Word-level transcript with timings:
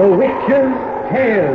The 0.00 0.08
Witch's 0.08 0.72
Tale. 1.10 1.52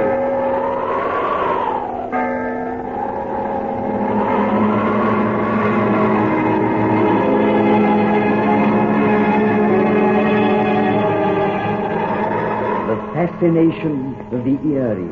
The 12.85 12.97
fascination 13.15 14.15
of 14.31 14.43
the 14.43 14.59
eerie, 14.69 15.09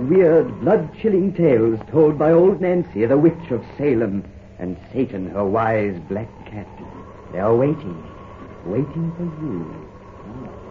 weird, 0.00 0.60
blood-chilling 0.62 1.34
tales 1.34 1.78
told 1.92 2.18
by 2.18 2.32
old 2.32 2.60
Nancy, 2.60 3.06
the 3.06 3.16
witch 3.16 3.52
of 3.52 3.64
Salem, 3.78 4.24
and 4.58 4.76
Satan, 4.92 5.30
her 5.30 5.44
wise 5.44 5.96
black 6.08 6.28
cat. 6.46 6.66
They 7.30 7.38
are 7.38 7.54
waiting, 7.54 8.02
waiting 8.66 9.12
for 9.16 9.22
you. 9.46 10.63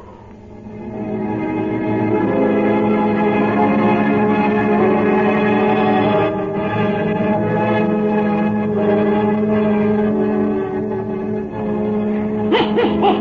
Hundred 13.03 13.19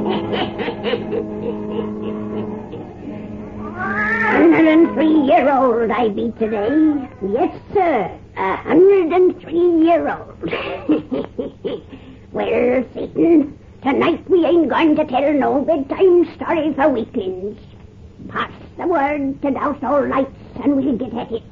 and 4.68 4.94
three 4.94 5.22
year 5.26 5.52
old 5.52 5.90
I 5.90 6.08
be 6.08 6.30
today. 6.38 7.08
Yes, 7.20 7.52
sir. 7.74 8.16
A 8.36 8.56
hundred 8.58 9.12
and 9.12 9.40
three 9.40 9.84
year 9.84 10.08
old. 10.08 10.40
well, 12.32 12.84
Satan, 12.94 13.58
tonight 13.82 14.30
we 14.30 14.46
ain't 14.46 14.68
going 14.68 14.94
to 14.94 15.04
tell 15.04 15.32
no 15.32 15.62
bedtime 15.62 16.32
story 16.36 16.72
for 16.74 16.88
weaklings. 16.88 17.58
Pass 18.28 18.52
the 18.78 18.86
word 18.86 19.42
to 19.42 19.50
douse 19.50 19.82
all 19.82 20.06
lights 20.06 20.30
and 20.62 20.76
we'll 20.76 20.96
get 20.96 21.12
at 21.12 21.32
it. 21.32 21.42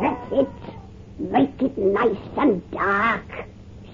That's 0.00 0.32
it. 0.32 0.48
Make 1.20 1.62
it 1.62 1.78
nice 1.78 2.16
and 2.36 2.68
dark. 2.72 3.46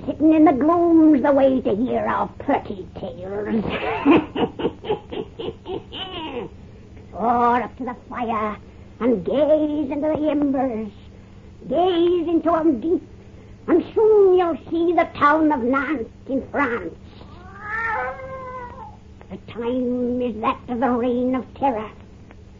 Sitting 0.07 0.35
in 0.35 0.45
the 0.45 0.53
gloom's 0.53 1.23
the 1.23 1.33
way 1.33 1.61
to 1.63 1.75
hear 1.77 2.05
our 2.05 2.29
pretty 2.39 2.87
tales. 3.01 3.65
Or 7.15 7.63
up 7.63 7.77
to 7.79 7.85
the 7.85 7.97
fire 8.09 8.57
and 8.99 9.25
gaze 9.25 9.91
into 9.91 10.01
the 10.01 10.31
embers. 10.31 10.91
Gaze 11.69 12.27
into 12.29 12.53
'em 12.53 12.81
deep, 12.81 13.03
and 13.69 13.85
soon 13.95 14.37
you'll 14.37 14.59
see 14.69 14.93
the 14.93 15.09
town 15.15 15.53
of 15.53 15.63
Nantes 15.63 16.11
in 16.29 16.43
France. 16.51 16.95
The 19.31 19.37
time 19.53 20.21
is 20.21 20.35
that 20.41 20.59
of 20.69 20.81
the 20.81 20.91
reign 20.91 21.37
of 21.37 21.47
terror, 21.55 21.89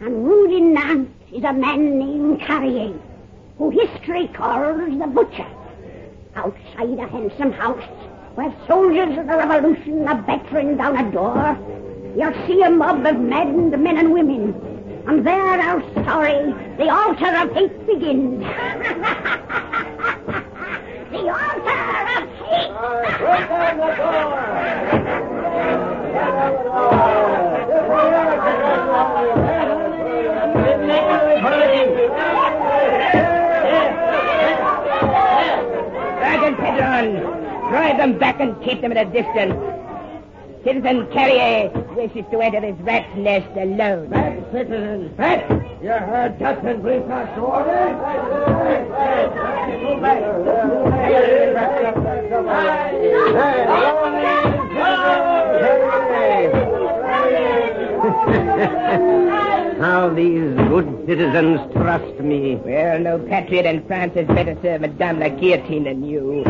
and 0.01 0.25
ruled 0.25 0.53
in 0.53 0.73
Nantes 0.73 1.13
is 1.33 1.45
a 1.45 1.53
man 1.53 1.99
named 1.99 2.41
Carrier, 2.41 2.95
who 3.59 3.71
history 3.71 4.29
calls 4.29 4.97
the 4.99 5.07
Butcher. 5.09 5.44
Outside 6.45 6.99
a 6.99 7.09
handsome 7.09 7.53
house, 7.53 7.89
where 8.35 8.55
soldiers 8.69 9.17
of 9.17 9.27
the 9.27 9.35
Revolution 9.35 10.07
are 10.07 10.21
battering 10.21 10.77
down 10.77 10.95
a 10.95 11.11
door, 11.11 11.57
you'll 12.19 12.35
see 12.47 12.61
a 12.61 12.69
mob 12.69 13.07
of 13.07 13.19
maddened 13.19 13.71
men 13.83 13.97
and 13.97 14.13
women. 14.13 14.53
And 15.07 15.27
there 15.27 15.41
our 15.41 15.81
story, 15.93 16.53
the 16.77 16.91
altar 16.91 17.35
of 17.35 17.51
hate 17.55 17.87
begins. 17.87 18.41
the 21.11 21.31
altar 21.31 21.81
of 22.13 22.29
hate! 22.41 22.75
Sergeant 36.79 37.25
Pedron, 37.25 37.69
drive 37.71 37.97
them 37.99 38.19
back 38.19 38.41
and 38.41 38.61
keep 38.63 38.81
them 38.81 38.93
at 38.93 39.07
a 39.07 39.11
distance. 39.11 39.55
Citizen 40.65 41.07
Carrier 41.13 41.71
wishes 41.95 42.25
to 42.31 42.41
enter 42.41 42.61
this 42.61 42.77
rat's 42.81 43.15
nest 43.17 43.51
alone. 43.57 44.09
Back, 44.09 44.39
citizens, 44.51 45.11
back! 45.17 45.49
You 45.83 45.91
heard 45.91 46.39
Captain 46.39 46.81
Brissac's 46.81 47.39
order? 47.39 47.75
How 59.85 60.09
these 60.09 60.57
good 60.71 61.05
citizens 61.07 61.61
trust 61.75 62.19
me. 62.19 62.55
Well, 62.57 62.99
no 63.01 63.19
patriot 63.19 63.67
in 63.67 63.87
France 63.87 64.15
has 64.15 64.27
better 64.29 64.57
served 64.63 64.81
Madame 64.81 65.21
la 65.21 65.29
Guillotine 65.29 65.85
than 65.85 66.03
you. 66.03 66.43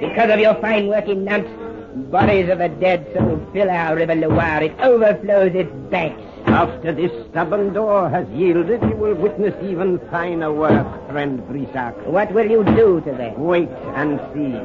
Because 0.00 0.32
of 0.32 0.40
your 0.40 0.56
fine 0.56 0.88
work 0.88 1.06
in 1.06 1.24
Nantes, 1.24 1.48
bodies 2.10 2.50
of 2.50 2.58
the 2.58 2.68
dead 2.68 3.06
so 3.14 3.40
fill 3.52 3.70
our 3.70 3.94
River 3.94 4.16
Loire, 4.16 4.64
it 4.64 4.74
overflows 4.80 5.54
its 5.54 5.70
banks. 5.92 6.20
After 6.46 6.92
this 6.92 7.12
stubborn 7.30 7.72
door 7.72 8.10
has 8.10 8.26
yielded, 8.30 8.82
you 8.82 8.96
will 8.96 9.14
witness 9.14 9.54
even 9.62 10.00
finer 10.10 10.52
work, 10.52 11.08
friend 11.08 11.38
Brissac. 11.42 11.94
What 12.08 12.32
will 12.32 12.50
you 12.50 12.64
do 12.64 13.00
to 13.02 13.12
them? 13.12 13.38
Wait 13.38 13.68
and 13.94 14.18
see. 14.34 14.56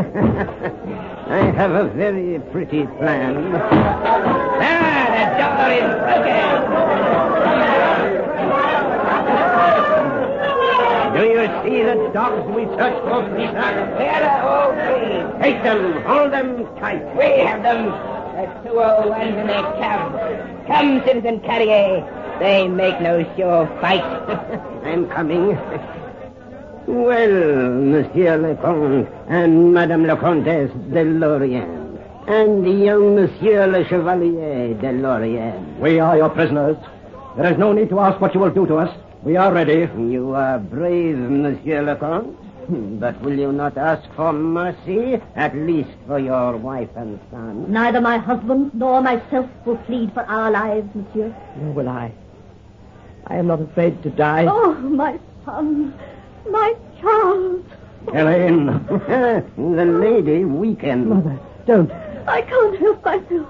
I 1.30 1.52
have 1.54 1.72
a 1.72 1.84
very 1.90 2.40
pretty 2.50 2.86
plan. 2.86 3.54
Ah, 3.54 5.07
is 5.38 5.90
broken. 6.02 6.98
Do 11.14 11.24
you 11.24 11.44
see 11.62 11.82
the 11.82 12.10
dogs 12.12 12.46
we 12.54 12.64
searched 12.76 13.02
for, 13.06 13.22
Brissac? 13.22 13.98
There 13.98 14.22
oh, 14.22 14.28
are 14.28 14.42
all 14.48 14.70
three. 14.82 15.42
Take 15.42 15.62
them, 15.62 16.02
hold 16.02 16.32
them 16.32 16.64
tight. 16.78 17.02
We 17.16 17.44
have 17.44 17.62
them. 17.62 17.86
The 18.36 18.68
two 18.68 18.80
old 18.80 19.08
ones 19.10 19.36
in 19.36 19.46
their 19.46 19.62
cab. 19.80 20.66
Come, 20.66 21.02
Citizen 21.04 21.40
Carrier. 21.40 22.04
They 22.38 22.68
make 22.68 23.00
no 23.00 23.24
sure 23.36 23.66
fight. 23.80 24.04
I'm 24.84 25.08
coming. 25.08 25.58
Well, 26.86 27.70
Monsieur 27.92 28.38
le 28.38 28.54
Comte 28.54 29.08
and 29.28 29.74
Madame 29.74 30.06
la 30.06 30.16
Comtesse 30.16 30.70
de 30.90 31.04
Lorient, 31.04 31.77
and 32.28 32.64
the 32.64 32.70
young 32.70 33.14
Monsieur 33.14 33.66
le 33.66 33.84
Chevalier 33.88 34.74
de 34.74 34.92
Lorient. 34.92 35.80
We 35.80 35.98
are 35.98 36.18
your 36.18 36.28
prisoners. 36.28 36.76
There 37.36 37.50
is 37.50 37.58
no 37.58 37.72
need 37.72 37.88
to 37.88 38.00
ask 38.00 38.20
what 38.20 38.34
you 38.34 38.40
will 38.40 38.50
do 38.50 38.66
to 38.66 38.76
us. 38.76 38.94
We 39.22 39.36
are 39.36 39.50
ready. 39.52 39.88
You 39.98 40.34
are 40.34 40.58
brave, 40.58 41.16
Monsieur 41.16 41.82
le 41.82 41.96
Comte. 41.96 42.36
But 43.00 43.18
will 43.22 43.38
you 43.38 43.50
not 43.50 43.78
ask 43.78 44.06
for 44.14 44.34
mercy, 44.34 45.18
at 45.36 45.56
least 45.56 45.88
for 46.06 46.18
your 46.18 46.58
wife 46.58 46.90
and 46.96 47.18
son? 47.30 47.72
Neither 47.72 48.00
my 48.02 48.18
husband 48.18 48.72
nor 48.74 49.00
myself 49.00 49.48
will 49.64 49.78
plead 49.78 50.12
for 50.12 50.22
our 50.24 50.50
lives, 50.50 50.86
monsieur. 50.94 51.34
Nor 51.56 51.72
will 51.72 51.88
I. 51.88 52.12
I 53.26 53.36
am 53.36 53.46
not 53.46 53.62
afraid 53.62 54.02
to 54.02 54.10
die. 54.10 54.44
Oh, 54.46 54.74
my 54.74 55.18
son, 55.46 55.94
my 56.50 56.74
child. 57.00 57.64
Elaine. 58.08 58.66
the 59.56 59.84
lady 59.86 60.44
weakened. 60.44 61.08
Mother, 61.08 61.38
don't. 61.66 61.90
I 62.28 62.42
can't 62.42 62.78
help 62.78 63.04
myself. 63.04 63.48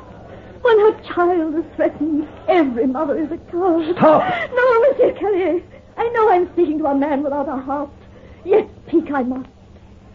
When 0.63 0.79
her 0.81 1.01
child 1.15 1.55
is 1.55 1.65
threatened, 1.77 2.29
every 2.49 2.87
mother 2.87 3.19
is 3.19 3.31
a 3.31 3.39
coward. 3.51 3.97
Stop! 3.97 4.23
No, 4.55 4.81
Monsieur 4.81 5.13
Carrier. 5.13 5.63
I 5.97 6.09
know 6.11 6.31
I'm 6.31 6.53
speaking 6.53 6.79
to 6.79 6.87
a 6.87 6.95
man 6.95 7.23
without 7.23 7.49
a 7.49 7.57
heart. 7.57 7.91
Yet 8.45 8.69
speak 8.87 9.11
I 9.11 9.23
must. 9.23 9.49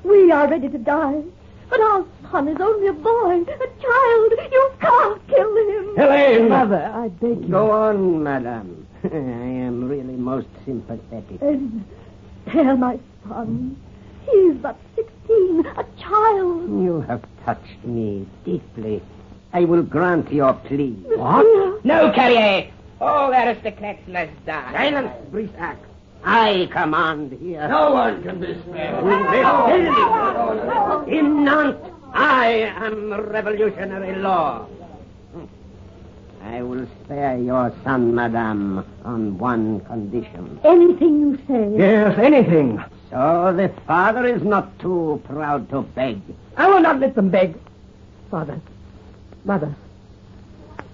We 0.04 0.32
are 0.32 0.50
ready 0.50 0.70
to 0.70 0.78
die. 0.78 1.24
But 1.70 1.80
our 1.82 2.06
son 2.32 2.48
is 2.48 2.58
only 2.60 2.88
a 2.88 2.94
boy, 2.94 3.42
a 3.42 3.68
child. 3.82 4.52
You 4.52 4.72
can't 4.80 5.28
kill 5.28 5.58
him. 5.58 5.98
Elaine! 5.98 6.50
Mother, 6.50 6.92
I 6.94 7.08
beg 7.08 7.42
you. 7.42 7.48
Go 7.48 7.72
on, 7.72 8.24
madame. 8.24 8.88
I 9.04 9.08
am 9.08 9.88
really 9.88 10.14
most 10.14 10.48
sympathetic. 10.66 11.40
Then 11.40 11.86
spare 12.48 12.76
my 12.76 13.00
son. 13.28 13.78
He 14.26 14.38
is 14.38 14.58
but 14.58 14.78
sixteen, 14.96 15.66
a 15.66 15.86
child. 16.00 16.70
You 16.84 17.04
have 17.08 17.24
touched 17.46 17.84
me 17.84 18.26
deeply. 18.46 19.02
I 19.54 19.66
will 19.66 19.84
grant 19.84 20.32
your 20.32 20.54
plea. 20.54 20.94
What? 21.16 21.46
No, 21.86 22.12
Carrier. 22.12 22.72
All 23.00 23.32
aristocrats 23.34 24.08
must 24.08 24.32
die. 24.46 24.72
Silence, 24.72 25.12
Brissac. 25.32 25.78
I 26.24 26.70
command 26.72 27.34
here. 27.34 27.68
No 27.68 27.92
one 27.92 28.24
can 28.24 28.40
be 28.40 28.56
spared. 28.62 29.04
In 31.10 31.44
Nantes, 31.44 31.86
I 32.14 32.72
am 32.78 33.12
revolutionary 33.12 34.16
law. 34.16 34.66
I 36.46 36.62
will 36.62 36.88
spare 37.04 37.38
your 37.38 37.74
son, 37.84 38.16
madame, 38.16 38.86
on 39.04 39.38
one 39.38 39.82
condition. 39.82 40.60
Anything 40.64 41.20
you 41.20 41.38
say. 41.48 41.78
Yes, 41.78 42.18
anything. 42.18 42.84
So 43.14 43.54
the 43.56 43.72
father 43.86 44.26
is 44.26 44.42
not 44.42 44.80
too 44.80 45.22
proud 45.26 45.70
to 45.70 45.84
beg. 45.84 46.20
I 46.58 46.68
will 46.68 46.80
not 46.82 47.00
let 47.00 47.14
them 47.14 47.30
beg. 47.30 47.56
Father, 48.32 48.60
mother, 49.46 49.76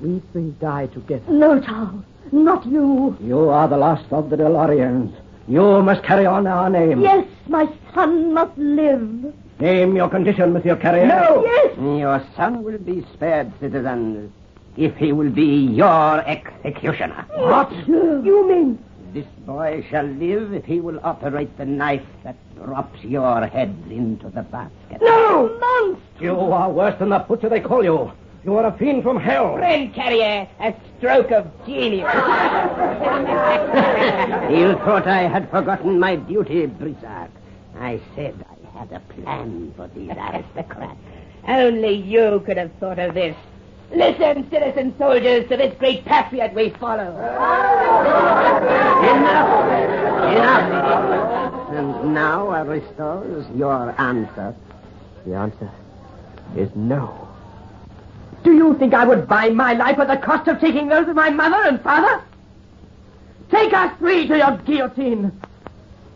We 0.01 0.21
three 0.33 0.49
die 0.59 0.87
together. 0.87 1.31
No, 1.31 1.61
Charles, 1.61 2.03
not 2.33 2.65
you. 2.65 3.15
You 3.21 3.47
are 3.49 3.69
the 3.69 3.77
last 3.77 4.11
of 4.11 4.29
the 4.29 4.35
Delorians. 4.35 5.15
You 5.47 5.81
must 5.81 6.03
carry 6.03 6.25
on 6.25 6.45
our 6.45 6.69
name. 6.69 6.99
Yes, 7.01 7.25
my 7.47 7.69
son 7.93 8.33
must 8.33 8.57
live. 8.57 9.33
Name 9.61 9.95
your 9.95 10.09
condition, 10.09 10.51
Monsieur 10.51 10.75
Carrier. 10.75 11.07
No! 11.07 11.43
Yes. 11.45 11.77
Your 11.77 12.21
son 12.35 12.63
will 12.63 12.77
be 12.79 13.05
spared, 13.13 13.51
citizens, 13.61 14.29
if 14.75 14.95
he 14.97 15.13
will 15.13 15.29
be 15.29 15.67
your 15.67 16.19
executioner. 16.27 17.25
What? 17.35 17.71
You 17.87 18.45
mean 18.47 18.77
This 19.13 19.25
boy 19.45 19.85
shall 19.89 20.05
live 20.05 20.53
if 20.53 20.65
he 20.65 20.79
will 20.79 20.99
operate 21.03 21.57
the 21.57 21.65
knife 21.65 22.05
that 22.23 22.35
drops 22.55 23.03
your 23.03 23.45
head 23.47 23.75
into 23.89 24.29
the 24.29 24.43
basket. 24.43 25.01
no? 25.01 25.49
Monster. 25.59 26.23
You 26.23 26.39
are 26.39 26.69
worse 26.69 26.97
than 26.99 27.09
the 27.09 27.19
butcher 27.19 27.49
they 27.49 27.59
call 27.59 27.83
you. 27.83 28.11
You 28.43 28.55
are 28.57 28.67
a 28.67 28.77
fiend 28.77 29.03
from 29.03 29.19
hell. 29.19 29.57
Friend 29.57 29.93
Carrier, 29.93 30.47
a 30.59 30.73
stroke 30.97 31.31
of 31.31 31.47
genius. 31.65 32.07
You 34.49 34.73
thought 34.79 35.07
I 35.07 35.27
had 35.27 35.49
forgotten 35.51 35.99
my 35.99 36.15
duty, 36.15 36.65
Brissac. 36.67 37.29
I 37.79 37.99
said 38.15 38.33
I 38.49 38.77
had 38.79 38.91
a 38.91 38.99
plan 38.99 39.73
for 39.75 39.87
these 39.89 40.09
aristocrats. 40.09 40.97
Only 41.47 41.93
you 41.93 42.41
could 42.45 42.57
have 42.57 42.71
thought 42.79 42.97
of 42.99 43.13
this. 43.13 43.35
Listen, 43.91 44.49
citizen 44.49 44.93
soldiers, 44.97 45.47
to 45.49 45.57
this 45.57 45.75
great 45.79 46.05
patriot 46.05 46.53
we 46.53 46.69
follow. 46.71 47.15
Enough! 49.03 49.71
Enough! 50.31 51.55
And 51.69 52.13
now, 52.15 52.49
Aristos, 52.49 53.45
your 53.55 53.93
answer. 54.01 54.55
The 55.25 55.35
answer 55.35 55.69
is 56.57 56.69
no. 56.75 57.27
Do 58.43 58.53
you 58.53 58.75
think 58.77 58.93
I 58.93 59.05
would 59.05 59.27
buy 59.27 59.49
my 59.49 59.73
life 59.73 59.99
at 59.99 60.07
the 60.07 60.17
cost 60.17 60.47
of 60.47 60.59
taking 60.59 60.87
those 60.87 61.07
of 61.07 61.15
my 61.15 61.29
mother 61.29 61.67
and 61.67 61.79
father? 61.81 62.23
Take 63.51 63.71
us 63.73 63.95
three 63.99 64.27
to 64.27 64.37
your 64.37 64.57
guillotine 64.57 65.31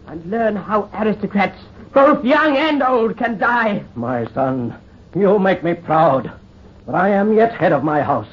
and 0.08 0.26
learn 0.26 0.56
how 0.56 0.90
aristocrats, 0.94 1.60
both 1.94 2.26
young 2.26 2.58
and 2.58 2.82
old, 2.82 3.18
can 3.18 3.38
die. 3.38 3.84
My 3.96 4.26
son, 4.34 4.76
you 5.16 5.38
make 5.38 5.64
me 5.64 5.76
proud. 5.76 6.32
But 6.86 6.96
I 6.96 7.10
am 7.10 7.34
yet 7.34 7.54
head 7.54 7.72
of 7.72 7.84
my 7.84 8.02
house. 8.02 8.28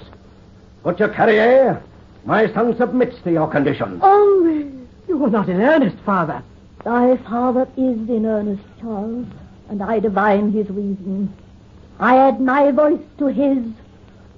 Butcher 0.82 1.08
Carrier, 1.08 1.82
my 2.24 2.52
son 2.52 2.76
submits 2.76 3.20
to 3.22 3.30
your 3.30 3.48
conditions. 3.48 4.00
Only 4.02 4.70
You 5.08 5.24
are 5.24 5.30
not 5.30 5.48
in 5.48 5.60
earnest, 5.60 5.96
father. 6.04 6.42
thy 6.84 7.16
father 7.18 7.68
is 7.76 8.08
in 8.08 8.24
earnest, 8.26 8.62
Charles, 8.80 9.26
and 9.68 9.82
I 9.82 10.00
divine 10.00 10.52
his 10.52 10.68
reason. 10.70 11.32
I 11.98 12.16
add 12.16 12.40
my 12.40 12.70
voice 12.70 13.00
to 13.18 13.26
his. 13.26 13.58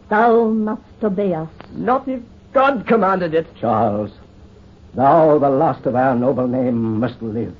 Thou 0.09 0.49
must 0.49 0.83
obey 1.03 1.33
us. 1.35 1.49
Not 1.73 2.09
if 2.09 2.21
God 2.53 2.87
commanded 2.87 3.35
it. 3.35 3.47
Charles, 3.57 4.11
thou, 4.95 5.39
the 5.39 5.49
last 5.49 5.87
of 5.87 5.95
our 5.95 6.15
noble 6.15 6.49
name, 6.49 6.99
must 7.01 7.23
live. 7.23 7.55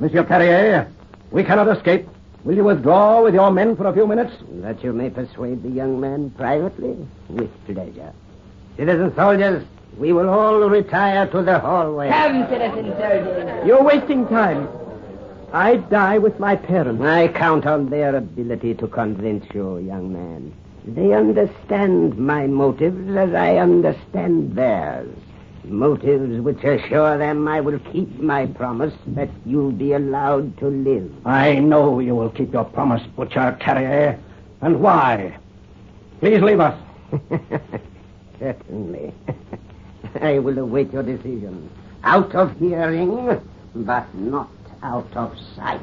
Monsieur 0.00 0.24
Carrier, 0.24 0.90
we 1.30 1.44
cannot 1.44 1.68
escape. 1.68 2.06
Will 2.46 2.54
you 2.54 2.62
withdraw 2.62 3.24
with 3.24 3.34
your 3.34 3.50
men 3.50 3.74
for 3.74 3.88
a 3.88 3.92
few 3.92 4.06
minutes? 4.06 4.32
That 4.62 4.84
you 4.84 4.92
may 4.92 5.10
persuade 5.10 5.64
the 5.64 5.68
young 5.68 6.00
man 6.00 6.30
privately? 6.30 6.96
With 7.28 7.50
pleasure. 7.66 8.12
Citizen 8.76 9.12
soldiers, 9.16 9.66
we 9.98 10.12
will 10.12 10.28
all 10.28 10.60
retire 10.70 11.26
to 11.26 11.42
the 11.42 11.58
hallway. 11.58 12.08
Come, 12.08 12.46
citizen 12.48 12.94
soldiers. 13.00 13.66
You're 13.66 13.82
wasting 13.82 14.28
time. 14.28 14.68
I 15.52 15.78
die 15.78 16.18
with 16.18 16.38
my 16.38 16.54
parents. 16.54 17.02
I 17.02 17.26
count 17.26 17.66
on 17.66 17.90
their 17.90 18.14
ability 18.14 18.74
to 18.74 18.86
convince 18.86 19.44
you, 19.52 19.78
young 19.78 20.12
man. 20.12 20.54
They 20.84 21.14
understand 21.14 22.16
my 22.16 22.46
motives 22.46 23.16
as 23.16 23.34
I 23.34 23.56
understand 23.56 24.54
theirs. 24.54 25.12
Motives 25.66 26.40
which 26.40 26.62
assure 26.62 27.18
them 27.18 27.48
I 27.48 27.60
will 27.60 27.78
keep 27.92 28.20
my 28.20 28.46
promise 28.46 28.94
that 29.08 29.28
you'll 29.44 29.72
be 29.72 29.92
allowed 29.92 30.56
to 30.58 30.68
live. 30.68 31.10
I 31.26 31.58
know 31.58 31.98
you 31.98 32.14
will 32.14 32.30
keep 32.30 32.52
your 32.52 32.64
promise, 32.64 33.02
Butcher 33.16 33.56
Carrier. 33.60 34.18
And 34.60 34.80
why? 34.80 35.36
Please 36.20 36.40
leave 36.40 36.60
us. 36.60 36.80
Certainly. 38.38 39.12
I 40.20 40.38
will 40.38 40.58
await 40.58 40.92
your 40.92 41.02
decision. 41.02 41.68
Out 42.04 42.34
of 42.34 42.56
hearing, 42.58 43.40
but 43.74 44.14
not 44.14 44.50
out 44.82 45.14
of 45.16 45.36
sight. 45.56 45.80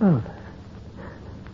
Mother, 0.00 0.34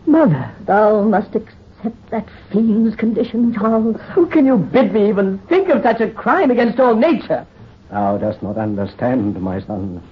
Mother. 0.07 0.55
Thou 0.67 1.03
must 1.03 1.35
accept 1.35 1.62
that 2.11 2.29
fiend's 2.51 2.95
condition, 2.97 3.53
Charles. 3.55 3.97
how 4.01 4.25
can 4.27 4.47
you 4.47 4.57
bid 4.57 4.93
me 4.93 5.09
even 5.09 5.39
think 5.49 5.69
of 5.69 5.83
such 5.83 6.01
a 6.01 6.11
crime 6.11 6.51
against 6.51 6.79
all 6.79 6.95
nature? 6.95 7.47
Thou 7.91 8.19
dost 8.19 8.43
not 8.43 8.57
understand, 8.57 9.41
my 9.41 9.61
son. 9.61 10.03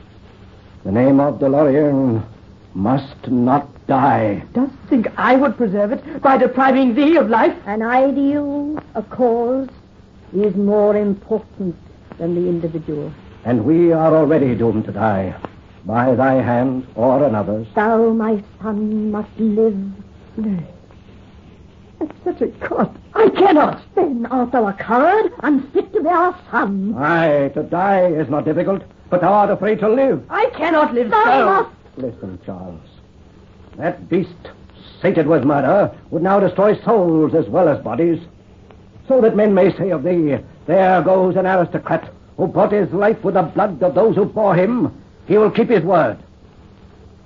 The 0.85 0.93
name 0.93 1.21
of 1.21 1.39
Delorian 1.39 2.25
must 2.75 3.29
not 3.29 3.69
die. 3.87 4.43
Dost 4.53 4.73
think 4.89 5.09
I 5.17 5.37
would 5.37 5.57
preserve 5.57 5.93
it 5.93 6.23
by 6.23 6.39
depriving 6.39 6.95
thee 6.95 7.17
of 7.17 7.29
life? 7.29 7.57
An 7.67 7.83
ideal, 7.83 8.79
a 8.95 9.03
cause, 9.03 9.69
is 10.33 10.55
more 10.55 10.97
important 10.97 11.77
than 12.19 12.35
the 12.35 12.49
individual. 12.49 13.13
And 13.45 13.65
we 13.65 13.93
are 13.93 14.15
already 14.15 14.55
doomed 14.55 14.85
to 14.85 14.93
die. 14.93 15.35
By 15.85 16.15
thy 16.15 16.35
hand 16.35 16.87
or 16.95 17.25
another's. 17.25 17.67
Thou, 17.75 18.13
my 18.13 18.43
son, 18.61 19.11
must 19.11 19.31
live. 19.39 19.77
Nay. 20.37 20.67
At 22.01 22.09
such 22.25 22.41
a 22.41 22.49
cost, 22.67 22.91
I 23.15 23.29
cannot. 23.29 23.83
Then 23.95 24.27
art 24.31 24.53
thou 24.53 24.67
a 24.67 24.73
coward, 24.73 25.33
unfit 25.41 25.93
to 25.93 26.01
be 26.01 26.09
our 26.09 26.39
son. 26.51 26.95
Aye, 26.97 27.51
to 27.55 27.63
die 27.63 28.07
is 28.07 28.29
not 28.31 28.45
difficult, 28.47 28.83
but 29.11 29.21
thou 29.21 29.33
art 29.33 29.51
afraid 29.51 29.81
to 29.81 29.89
live. 29.89 30.25
I 30.31 30.47
cannot 30.57 30.95
live 30.95 31.11
Thou 31.11 31.25
so. 31.25 31.45
must 31.45 31.77
Listen, 31.99 32.39
Charles. 32.47 32.81
That 33.77 34.09
beast, 34.09 34.31
sated 35.03 35.27
with 35.27 35.45
murder, 35.45 35.93
would 36.11 36.23
now 36.23 36.41
destroy 36.41 36.81
souls 36.83 37.35
as 37.35 37.47
well 37.49 37.69
as 37.69 37.83
bodies. 37.83 38.21
So 39.09 39.21
that 39.21 39.37
men 39.37 39.53
may 39.55 39.77
say 39.77 39.91
of 39.91 40.03
thee, 40.03 40.39
there 40.67 41.03
goes 41.03 41.37
an 41.37 41.47
aristocrat 41.47 42.11
who 42.37 42.47
bought 42.47 42.73
his 42.73 42.91
life 42.93 43.23
with 43.23 43.35
the 43.35 43.43
blood 43.43 43.83
of 43.83 43.95
those 43.95 44.17
who 44.17 44.25
bore 44.25 44.55
him. 44.55 44.95
He 45.27 45.37
will 45.37 45.51
keep 45.51 45.69
his 45.69 45.83
word. 45.83 46.17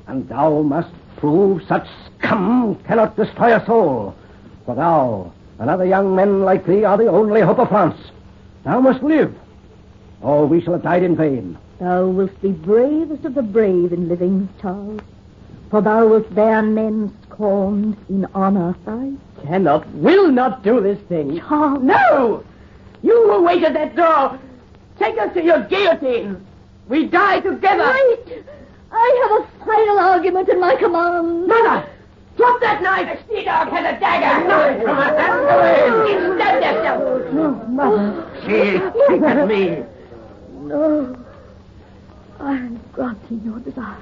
And 0.06 0.28
thou 0.28 0.62
must 0.62 0.90
prove 1.16 1.62
such 1.68 1.86
scum 2.18 2.76
cannot 2.86 3.16
destroy 3.16 3.54
a 3.54 3.64
soul. 3.64 4.16
For 4.64 4.74
thou 4.74 5.32
and 5.58 5.70
other 5.70 5.84
young 5.84 6.14
men 6.16 6.42
like 6.42 6.66
thee 6.66 6.84
are 6.84 6.96
the 6.96 7.08
only 7.08 7.40
hope 7.40 7.58
of 7.58 7.68
France. 7.68 7.98
Thou 8.64 8.80
must 8.80 9.02
live. 9.02 9.34
Or 10.22 10.46
we 10.46 10.60
shall 10.60 10.72
have 10.72 10.82
died 10.82 11.02
in 11.02 11.16
vain. 11.16 11.58
Thou 11.80 12.06
wilt 12.06 12.40
be 12.40 12.52
bravest 12.52 13.24
of 13.24 13.34
the 13.34 13.42
brave 13.42 13.92
in 13.92 14.08
living, 14.08 14.48
Charles. 14.60 15.00
For 15.70 15.82
thou 15.82 16.06
wilt 16.06 16.34
bear 16.34 16.62
men 16.62 17.14
scorned 17.24 17.96
in 18.08 18.26
honor. 18.34 18.74
I, 18.86 19.12
Cannot, 19.44 19.86
will 19.94 20.30
not 20.30 20.62
do 20.62 20.80
this 20.80 20.98
thing. 21.08 21.40
Charles. 21.40 21.82
No! 21.82 22.44
You 23.02 23.30
who 23.30 23.42
wait 23.42 23.62
at 23.64 23.74
that 23.74 23.96
door, 23.96 24.38
take 24.98 25.18
us 25.18 25.34
to 25.34 25.44
your 25.44 25.62
guillotine. 25.64 26.44
We 26.88 27.06
die 27.06 27.40
together. 27.40 27.92
Wait! 27.92 28.44
I 28.90 29.28
have 29.28 29.42
a 29.42 29.64
final 29.66 29.98
argument 29.98 30.48
in 30.48 30.60
my 30.60 30.76
command. 30.76 31.48
Mother, 31.48 31.86
drop 32.44 32.60
that 32.60 32.82
knife. 32.82 33.18
The 33.28 33.34
sea 33.34 33.44
dog 33.44 33.68
has 33.68 33.96
a 33.96 34.00
dagger. 34.00 34.48
Knife 34.48 34.82
from 34.82 34.96
her 34.96 35.18
hand. 35.18 36.40
Stab 36.40 36.62
yourself. 36.62 37.32
No, 37.32 37.50
mother. 37.68 38.30
See, 38.42 38.78
think 39.08 39.22
at 39.22 39.48
me. 39.48 39.84
No. 40.52 41.16
I 42.40 42.52
am 42.52 42.80
granting 42.92 43.40
your 43.44 43.58
desire. 43.60 43.96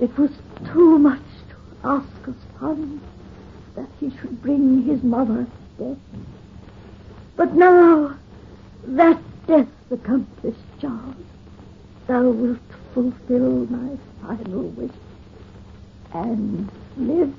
It 0.00 0.16
was 0.18 0.30
too 0.72 0.98
much 0.98 1.22
to 1.48 1.88
ask 1.88 2.28
a 2.28 2.34
son 2.60 3.00
that 3.74 3.88
he 3.98 4.10
should 4.10 4.40
bring 4.42 4.82
his 4.84 5.02
mother's 5.02 5.48
death. 5.78 5.96
But 7.36 7.54
now 7.54 8.16
that 8.86 9.20
death 9.46 9.68
accomplished, 9.90 10.58
Charles, 10.80 11.16
thou 12.06 12.28
wilt 12.28 12.58
fulfill 12.92 13.66
my 13.66 13.96
final 14.22 14.68
wish 14.70 14.92
and 16.12 16.70
live. 16.96 17.34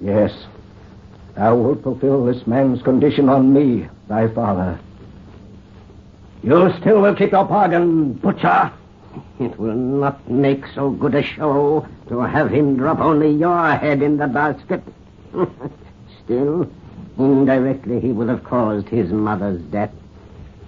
Yes. 0.00 0.32
Thou 1.34 1.56
wilt 1.56 1.82
fulfill 1.82 2.24
this 2.24 2.46
man's 2.46 2.82
condition 2.82 3.28
on 3.28 3.52
me, 3.52 3.88
thy 4.08 4.28
father. 4.28 4.78
You 6.42 6.72
still 6.80 7.00
will 7.00 7.14
keep 7.14 7.32
your 7.32 7.44
bargain, 7.44 8.14
butcher. 8.14 8.72
It 9.40 9.58
will 9.58 9.74
not 9.74 10.28
make 10.28 10.64
so 10.74 10.90
good 10.90 11.14
a 11.14 11.22
show 11.22 11.86
to 12.08 12.20
have 12.20 12.50
him 12.50 12.76
drop 12.76 13.00
only 13.00 13.30
your 13.30 13.76
head 13.76 14.02
in 14.02 14.16
the 14.16 14.26
basket. 14.26 14.82
Still, 16.24 16.70
indirectly 17.18 18.00
he 18.00 18.12
will 18.12 18.28
have 18.28 18.44
caused 18.44 18.88
his 18.88 19.10
mother's 19.10 19.60
death. 19.62 19.90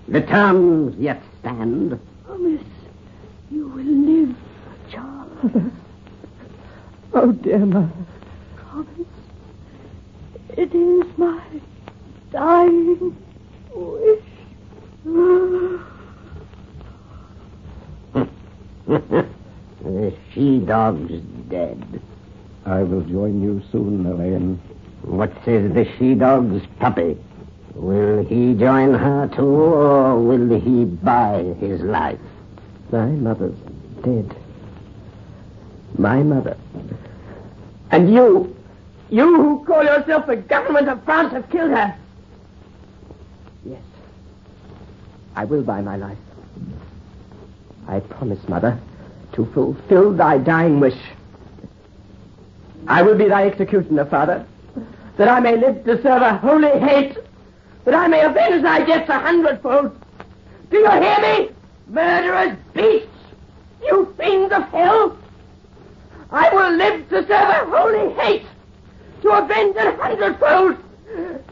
The 0.09 0.23
terms 0.23 0.97
yet 0.97 1.23
stand. 1.41 1.99
Promise 2.27 2.63
you 3.51 3.69
will 3.69 3.85
live, 3.85 4.37
Charles. 4.91 5.73
Oh, 7.13 7.33
dear 7.33 7.59
mother. 7.59 7.91
Promise. 10.61 10.75
It 10.75 10.75
is 10.75 11.19
my 11.19 11.43
dying 12.31 13.17
wish. 13.75 14.23
the 19.83 20.15
she-dog's 20.35 21.23
dead. 21.49 22.03
I 22.67 22.83
will 22.83 23.01
join 23.03 23.43
you 23.43 23.63
soon, 23.73 24.05
Elaine. 24.05 24.61
What 25.03 25.33
says 25.45 25.73
the 25.73 25.91
she-dog's 25.99 26.67
puppy? 26.79 27.17
Will 27.75 28.25
he 28.27 28.55
join 28.55 28.93
her 28.93 29.29
too, 29.35 29.43
or 29.43 30.19
will 30.21 30.61
he 30.61 30.85
buy 30.85 31.55
his 31.59 31.81
life? 31.81 32.19
My 32.93 33.07
mother's 33.07 33.57
dead. 34.03 34.37
My 35.97 36.23
mother. 36.23 36.57
And 37.91 38.13
you, 38.13 38.55
you 39.11 39.37
who 39.37 39.65
call 39.65 39.83
yourself 39.85 40.27
the 40.27 40.37
government 40.37 40.89
of 40.89 41.03
France 41.05 41.33
have 41.33 41.49
killed 41.51 41.71
her. 41.71 41.97
Yes. 43.65 43.83
I 45.35 45.45
will 45.45 45.63
buy 45.63 45.81
my 45.81 45.97
life. 45.97 46.19
I 47.89 48.01
promise, 48.01 48.39
Mother, 48.49 48.79
to 49.33 49.47
fulfill 49.47 50.13
thy 50.13 50.39
dying 50.39 50.81
wish. 50.81 50.99
I 52.87 53.03
will 53.03 53.17
be 53.17 53.29
thy 53.29 53.47
executioner, 53.47 54.05
Father, 54.05 54.47
that 55.17 55.29
I 55.29 55.41
may 55.41 55.57
live 55.57 55.85
to 55.85 56.01
serve 56.03 56.23
a 56.23 56.39
holy 56.39 56.79
hate, 56.79 57.17
that 57.85 57.95
I 57.95 58.07
may 58.09 58.23
avenge 58.23 58.63
thy 58.63 58.85
deaths 58.85 59.09
a 59.09 59.19
hundredfold. 59.19 59.99
Do 60.71 60.79
you 60.79 60.91
hear 60.91 61.19
me, 61.21 61.51
murderous 61.89 62.57
beasts, 62.75 63.09
you 63.83 64.15
fiends 64.17 64.53
of 64.53 64.63
hell? 64.69 65.19
I 66.31 66.55
will 66.55 66.77
live 66.77 67.09
to 67.09 67.23
serve 67.23 67.31
a 67.31 67.67
holy 67.67 68.15
hate, 68.15 68.47
to 69.23 69.31
avenge 69.31 69.77
a 69.77 69.93
hundredfold, 69.97 70.77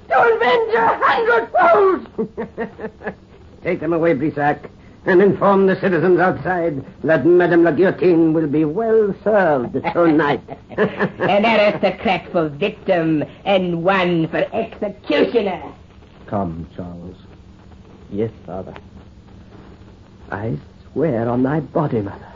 to 0.09 0.35
avenge 0.35 0.75
a 0.75 0.99
hundredfold. 1.03 3.15
Take 3.63 3.81
them 3.81 3.93
away, 3.93 4.15
Brissac, 4.15 4.71
and 5.07 5.23
inform 5.23 5.67
the 5.67 5.79
citizens 5.81 6.19
outside 6.19 6.85
that 7.03 7.27
Madame 7.27 7.65
la 7.65 7.71
Guillotine 7.71 8.33
will 8.33 8.47
be 8.47 8.65
well 8.65 9.15
served 9.25 9.73
tonight. 9.93 10.43
An 10.77 11.45
aristocrat 11.45 12.31
for 12.31 12.49
victim 12.49 13.25
and 13.45 13.83
one 13.83 14.29
for 14.29 14.45
executioner. 14.53 15.63
Come, 16.27 16.69
Charles. 16.77 17.17
Yes, 18.11 18.31
Father. 18.47 18.75
I 20.31 20.59
swear 20.93 21.29
on 21.29 21.43
thy 21.43 21.61
body, 21.61 22.01
Mother, 22.01 22.33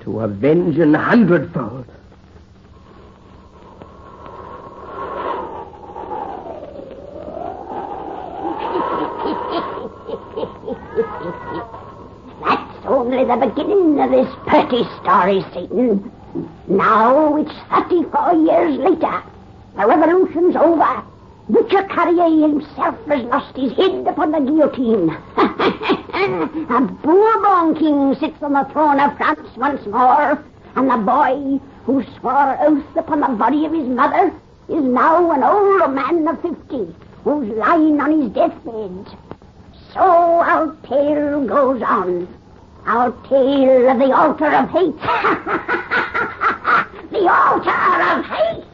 to 0.00 0.20
avenge 0.20 0.78
an 0.78 0.94
hundredfold. 0.94 1.86
That's 12.44 12.86
only 13.08 13.24
the 13.24 13.46
beginning 13.46 13.98
of 14.00 14.10
this 14.10 14.28
pretty 14.46 14.84
story, 15.00 15.40
Satan. 15.54 16.12
Now 16.68 17.36
it's 17.36 17.52
34 17.70 18.34
years 18.34 18.78
later. 18.78 19.22
The 19.76 19.86
revolution's 19.86 20.54
over. 20.54 21.02
Butcher 21.48 21.84
Carrier 21.84 22.48
himself 22.48 22.96
has 23.06 23.24
lost 23.24 23.56
his 23.56 23.72
head 23.72 24.06
upon 24.06 24.32
the 24.32 24.40
guillotine. 24.40 25.08
a 26.68 26.80
Bourbon 27.02 27.76
king 27.76 28.14
sits 28.20 28.42
on 28.42 28.52
the 28.52 28.68
throne 28.72 29.00
of 29.00 29.16
France 29.16 29.56
once 29.56 29.86
more, 29.86 30.44
and 30.76 30.90
the 30.90 30.98
boy 30.98 31.58
who 31.86 32.04
swore 32.18 32.58
oath 32.60 32.96
upon 32.96 33.20
the 33.20 33.28
body 33.28 33.64
of 33.64 33.72
his 33.72 33.88
mother 33.88 34.30
is 34.68 34.84
now 34.84 35.30
an 35.30 35.42
old 35.42 35.94
man 35.94 36.28
of 36.28 36.42
fifty 36.42 36.94
who's 37.24 37.48
lying 37.56 37.98
on 38.02 38.20
his 38.20 38.30
deathbed. 38.32 39.16
So 39.94 40.02
our 40.02 40.76
tale 40.84 41.46
goes 41.46 41.80
on. 41.80 42.37
Our 42.88 43.12
tale 43.28 43.90
of 43.90 43.98
the 43.98 44.16
altar 44.16 44.46
of 44.46 44.70
hate. 44.70 44.96
the 47.10 47.28
altar 47.28 47.68
of 47.68 48.24
hate. 48.24 48.64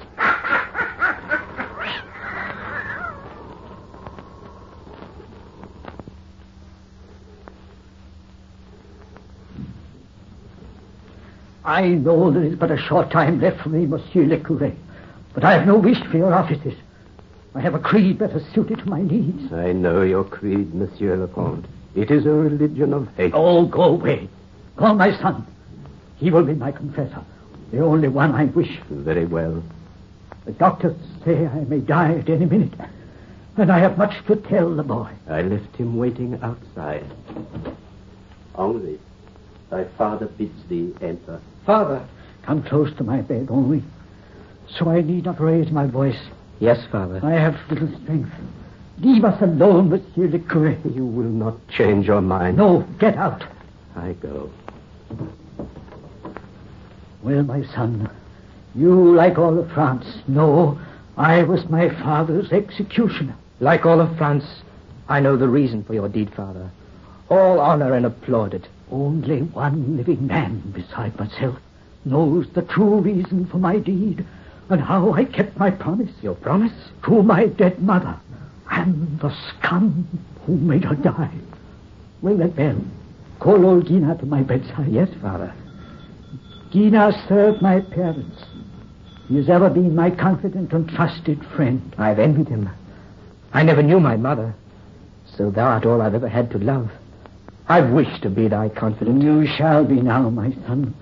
I 11.65 11.89
know 11.89 12.31
there 12.31 12.45
is 12.45 12.55
but 12.55 12.71
a 12.71 12.79
short 12.79 13.11
time 13.11 13.41
left 13.41 13.63
for 13.63 13.71
me, 13.71 13.85
Monsieur 13.85 14.27
le 14.27 14.39
Curé, 14.39 14.77
but 15.33 15.43
I 15.43 15.55
have 15.55 15.67
no 15.67 15.77
wish 15.77 16.01
for 16.05 16.19
your 16.19 16.33
offices. 16.33 16.75
I 17.53 17.61
have 17.61 17.75
a 17.75 17.81
creed 17.81 18.19
better 18.19 18.39
suited 18.55 18.79
to 18.79 18.89
my 18.89 19.03
needs. 19.03 19.53
I 19.53 19.73
know 19.73 20.03
your 20.03 20.23
creed, 20.23 20.73
Monsieur 20.73 21.17
le 21.17 21.27
Comte. 21.27 21.67
It 21.95 22.11
is 22.11 22.27
a 22.27 22.31
religion 22.31 22.93
of 22.93 23.09
hate. 23.17 23.33
Oh, 23.35 23.67
go 23.67 23.83
away. 23.85 24.29
Call 24.77 24.95
my 24.95 25.17
son. 25.21 25.47
He 26.17 26.31
will 26.31 26.45
be 26.45 26.55
my 26.55 26.73
confessor, 26.73 27.23
the 27.71 27.81
only 27.81 28.09
one 28.09 28.35
I 28.35 28.47
wish. 28.47 28.81
Very 28.91 29.27
well. 29.27 29.63
The 30.45 30.53
doctors 30.53 30.97
say 31.25 31.47
I 31.47 31.61
may 31.65 31.79
die 31.79 32.15
at 32.15 32.29
any 32.29 32.47
minute, 32.47 32.75
and 33.57 33.71
I 33.71 33.79
have 33.79 33.97
much 33.99 34.25
to 34.27 34.37
tell 34.37 34.75
the 34.75 34.83
boy. 34.83 35.11
I 35.29 35.43
left 35.43 35.77
him 35.77 35.97
waiting 35.97 36.39
outside. 36.43 37.05
Henri, 38.55 38.99
thy 39.71 39.85
father 39.97 40.27
bids 40.27 40.63
thee 40.69 40.95
enter. 41.01 41.41
Father. 41.65 42.07
Come 42.43 42.63
close 42.63 42.95
to 42.99 43.05
my 43.05 43.23
bed 43.23 43.49
only, 43.51 43.83
so 44.79 44.91
I 44.91 45.01
need 45.01 45.25
not 45.25 45.41
raise 45.41 45.71
my 45.71 45.87
voice. 45.87 46.21
Yes, 46.61 46.85
Father. 46.93 47.21
I 47.23 47.33
have 47.33 47.57
little 47.71 47.89
strength. 48.03 48.31
Leave 48.99 49.25
us 49.25 49.43
alone, 49.43 49.91
Monsieur 49.91 50.29
le 50.29 50.39
Curé. 50.39 50.79
You 50.95 51.05
will 51.05 51.25
not 51.25 51.55
change 51.69 52.07
your 52.07 52.21
mind. 52.21 52.59
No, 52.59 52.87
get 53.01 53.17
out. 53.17 53.45
I 53.97 54.13
go. 54.13 54.51
Well, 57.23 57.43
my 57.43 57.65
son, 57.75 58.09
you, 58.75 59.15
like 59.15 59.37
all 59.37 59.59
of 59.59 59.71
France, 59.73 60.07
know 60.29 60.79
I 61.17 61.43
was 61.43 61.69
my 61.69 61.89
father's 61.89 62.53
executioner. 62.53 63.35
Like 63.59 63.85
all 63.85 64.01
of 64.01 64.17
France, 64.17 64.45
I 65.09 65.21
know 65.21 65.37
the 65.37 65.49
reason 65.49 65.83
for 65.83 65.95
your 65.95 66.09
deed, 66.09 66.33
Father. 66.35 66.71
All 67.31 67.59
honor 67.59 67.95
and 67.95 68.07
applaud 68.07 68.55
it. 68.55 68.69
Only 68.93 69.43
one 69.43 69.97
living 69.97 70.27
man 70.27 70.61
beside 70.73 71.19
myself 71.19 71.59
knows 72.05 72.47
the 72.51 72.63
true 72.63 73.01
reason 73.01 73.47
for 73.47 73.59
my 73.59 73.79
deed 73.79 74.25
and 74.69 74.81
how 74.81 75.13
I 75.13 75.25
kept 75.25 75.57
my 75.59 75.71
promise. 75.71 76.11
Your 76.23 76.35
promise? 76.35 76.73
To 77.05 77.23
my 77.23 77.47
dead 77.47 77.83
mother 77.83 78.21
and 78.71 79.19
the 79.21 79.35
scum 79.49 80.09
who 80.47 80.57
made 80.57 80.85
her 80.85 80.95
die. 80.95 81.31
Ring 82.23 82.39
that 82.39 82.57
bell. 82.57 82.81
Call 83.41 83.65
old 83.67 83.87
Gina 83.87 84.17
to 84.17 84.27
my 84.27 84.43
bedside. 84.43 84.89
Yes, 84.89 85.09
Father. 85.21 85.53
Gina 86.71 87.13
served 87.29 87.63
my 87.63 87.81
parents. 87.81 88.45
He 89.29 89.37
has 89.37 89.49
ever 89.49 89.71
been 89.71 89.95
my 89.95 90.11
confident 90.11 90.73
and 90.73 90.89
trusted 90.89 91.45
friend. 91.57 91.95
I've 91.99 92.19
envied 92.19 92.49
him. 92.49 92.69
I 93.53 93.63
never 93.63 93.83
knew 93.83 94.01
my 94.01 94.17
mother, 94.17 94.55
so 95.37 95.51
thou 95.51 95.67
art 95.67 95.87
all 95.87 96.03
I've 96.03 96.15
ever 96.15 96.29
had 96.29 96.51
to 96.51 96.59
love. 96.59 96.91
I've 97.69 97.91
wished 97.91 98.23
to 98.23 98.31
be 98.31 98.49
thy 98.49 98.69
confidant. 98.69 99.23
You 99.23 99.47
shall 99.47 99.85
be 99.85 100.01
now, 100.01 100.29
my 100.29 100.53
son, 100.67 100.95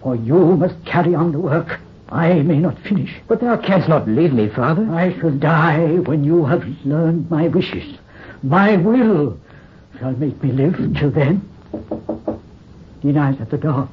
for 0.00 0.16
you 0.16 0.56
must 0.56 0.82
carry 0.86 1.14
on 1.14 1.32
the 1.32 1.40
work. 1.40 1.80
I 2.08 2.34
may 2.34 2.58
not 2.58 2.78
finish. 2.80 3.14
But 3.26 3.40
thou 3.40 3.56
canst 3.56 3.88
not 3.88 4.08
leave 4.08 4.32
me, 4.32 4.48
Father. 4.48 4.88
I 4.92 5.18
shall 5.18 5.30
die 5.30 5.96
when 5.96 6.24
you 6.24 6.44
have 6.44 6.64
learned 6.84 7.30
my 7.30 7.48
wishes. 7.48 7.98
My 8.42 8.76
will 8.76 9.38
shall 9.98 10.12
make 10.12 10.42
me 10.42 10.52
live 10.52 10.76
till 10.96 11.10
then. 11.10 11.48
Gina's 13.02 13.40
at 13.40 13.50
the 13.50 13.58
door. 13.58 13.88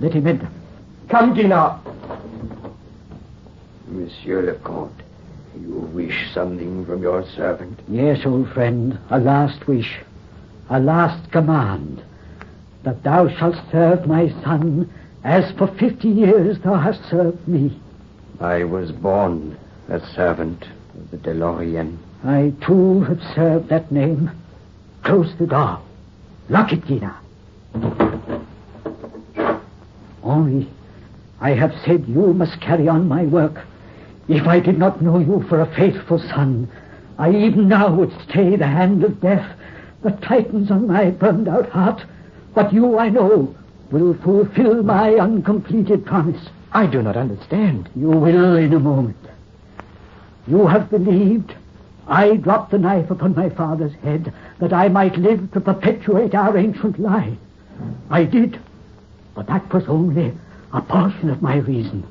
Let 0.00 0.12
him 0.12 0.26
enter. 0.26 0.48
Come, 1.08 1.34
Gina. 1.34 1.80
Monsieur 3.88 4.42
le 4.42 4.54
Comte, 4.54 5.02
you 5.60 5.74
wish 5.92 6.32
something 6.32 6.86
from 6.86 7.02
your 7.02 7.26
servant? 7.36 7.78
Yes, 7.88 8.24
old 8.24 8.50
friend, 8.52 8.98
a 9.10 9.18
last 9.18 9.66
wish, 9.66 10.00
a 10.70 10.80
last 10.80 11.30
command, 11.30 12.02
that 12.84 13.02
thou 13.02 13.28
shalt 13.28 13.56
serve 13.70 14.06
my 14.06 14.28
son 14.42 14.90
as 15.24 15.52
for 15.52 15.68
fifty 15.78 16.08
years 16.08 16.58
thou 16.60 16.74
hast 16.74 17.04
served 17.08 17.46
me. 17.46 17.78
I 18.40 18.64
was 18.64 18.90
born 18.90 19.56
a 19.88 20.00
servant 20.14 20.64
of 20.94 21.10
the 21.10 21.16
DeLorean. 21.18 21.98
I 22.24 22.52
too 22.64 23.02
have 23.02 23.20
served 23.34 23.68
that 23.68 23.92
name. 23.92 24.30
Close 25.02 25.34
the 25.38 25.46
door. 25.46 25.80
Lock 26.48 26.72
it, 26.72 26.84
Gina. 26.86 27.16
Only, 30.22 30.68
I 31.40 31.50
have 31.50 31.74
said 31.84 32.06
you 32.06 32.32
must 32.32 32.60
carry 32.60 32.88
on 32.88 33.08
my 33.08 33.24
work. 33.24 33.64
If 34.28 34.46
I 34.46 34.60
did 34.60 34.78
not 34.78 35.02
know 35.02 35.18
you 35.18 35.44
for 35.48 35.60
a 35.60 35.74
faithful 35.74 36.18
son, 36.18 36.70
I 37.18 37.30
even 37.30 37.68
now 37.68 37.92
would 37.94 38.12
stay 38.28 38.56
the 38.56 38.66
hand 38.66 39.02
of 39.04 39.20
death 39.20 39.56
that 40.02 40.22
tightens 40.22 40.70
on 40.70 40.86
my 40.86 41.10
burned 41.10 41.48
out 41.48 41.68
heart. 41.68 42.04
But 42.54 42.72
you, 42.72 42.98
I 42.98 43.08
know, 43.08 43.54
will 43.92 44.14
fulfill 44.14 44.82
my 44.82 45.14
uncompleted 45.14 46.04
promise. 46.06 46.48
I 46.72 46.86
do 46.86 47.02
not 47.02 47.16
understand. 47.16 47.90
You 47.94 48.08
will 48.08 48.56
in 48.56 48.72
a 48.72 48.80
moment. 48.80 49.18
You 50.46 50.66
have 50.66 50.90
believed, 50.90 51.54
I 52.08 52.36
dropped 52.36 52.70
the 52.70 52.78
knife 52.78 53.10
upon 53.10 53.36
my 53.36 53.50
father's 53.50 53.94
head 53.96 54.32
that 54.58 54.72
I 54.72 54.88
might 54.88 55.16
live 55.18 55.52
to 55.52 55.60
perpetuate 55.60 56.34
our 56.34 56.56
ancient 56.56 56.98
lie. 56.98 57.36
I 58.10 58.24
did, 58.24 58.58
but 59.34 59.46
that 59.48 59.72
was 59.72 59.84
only 59.86 60.32
a 60.72 60.80
portion 60.80 61.28
of 61.28 61.42
my 61.42 61.56
reason. 61.56 62.04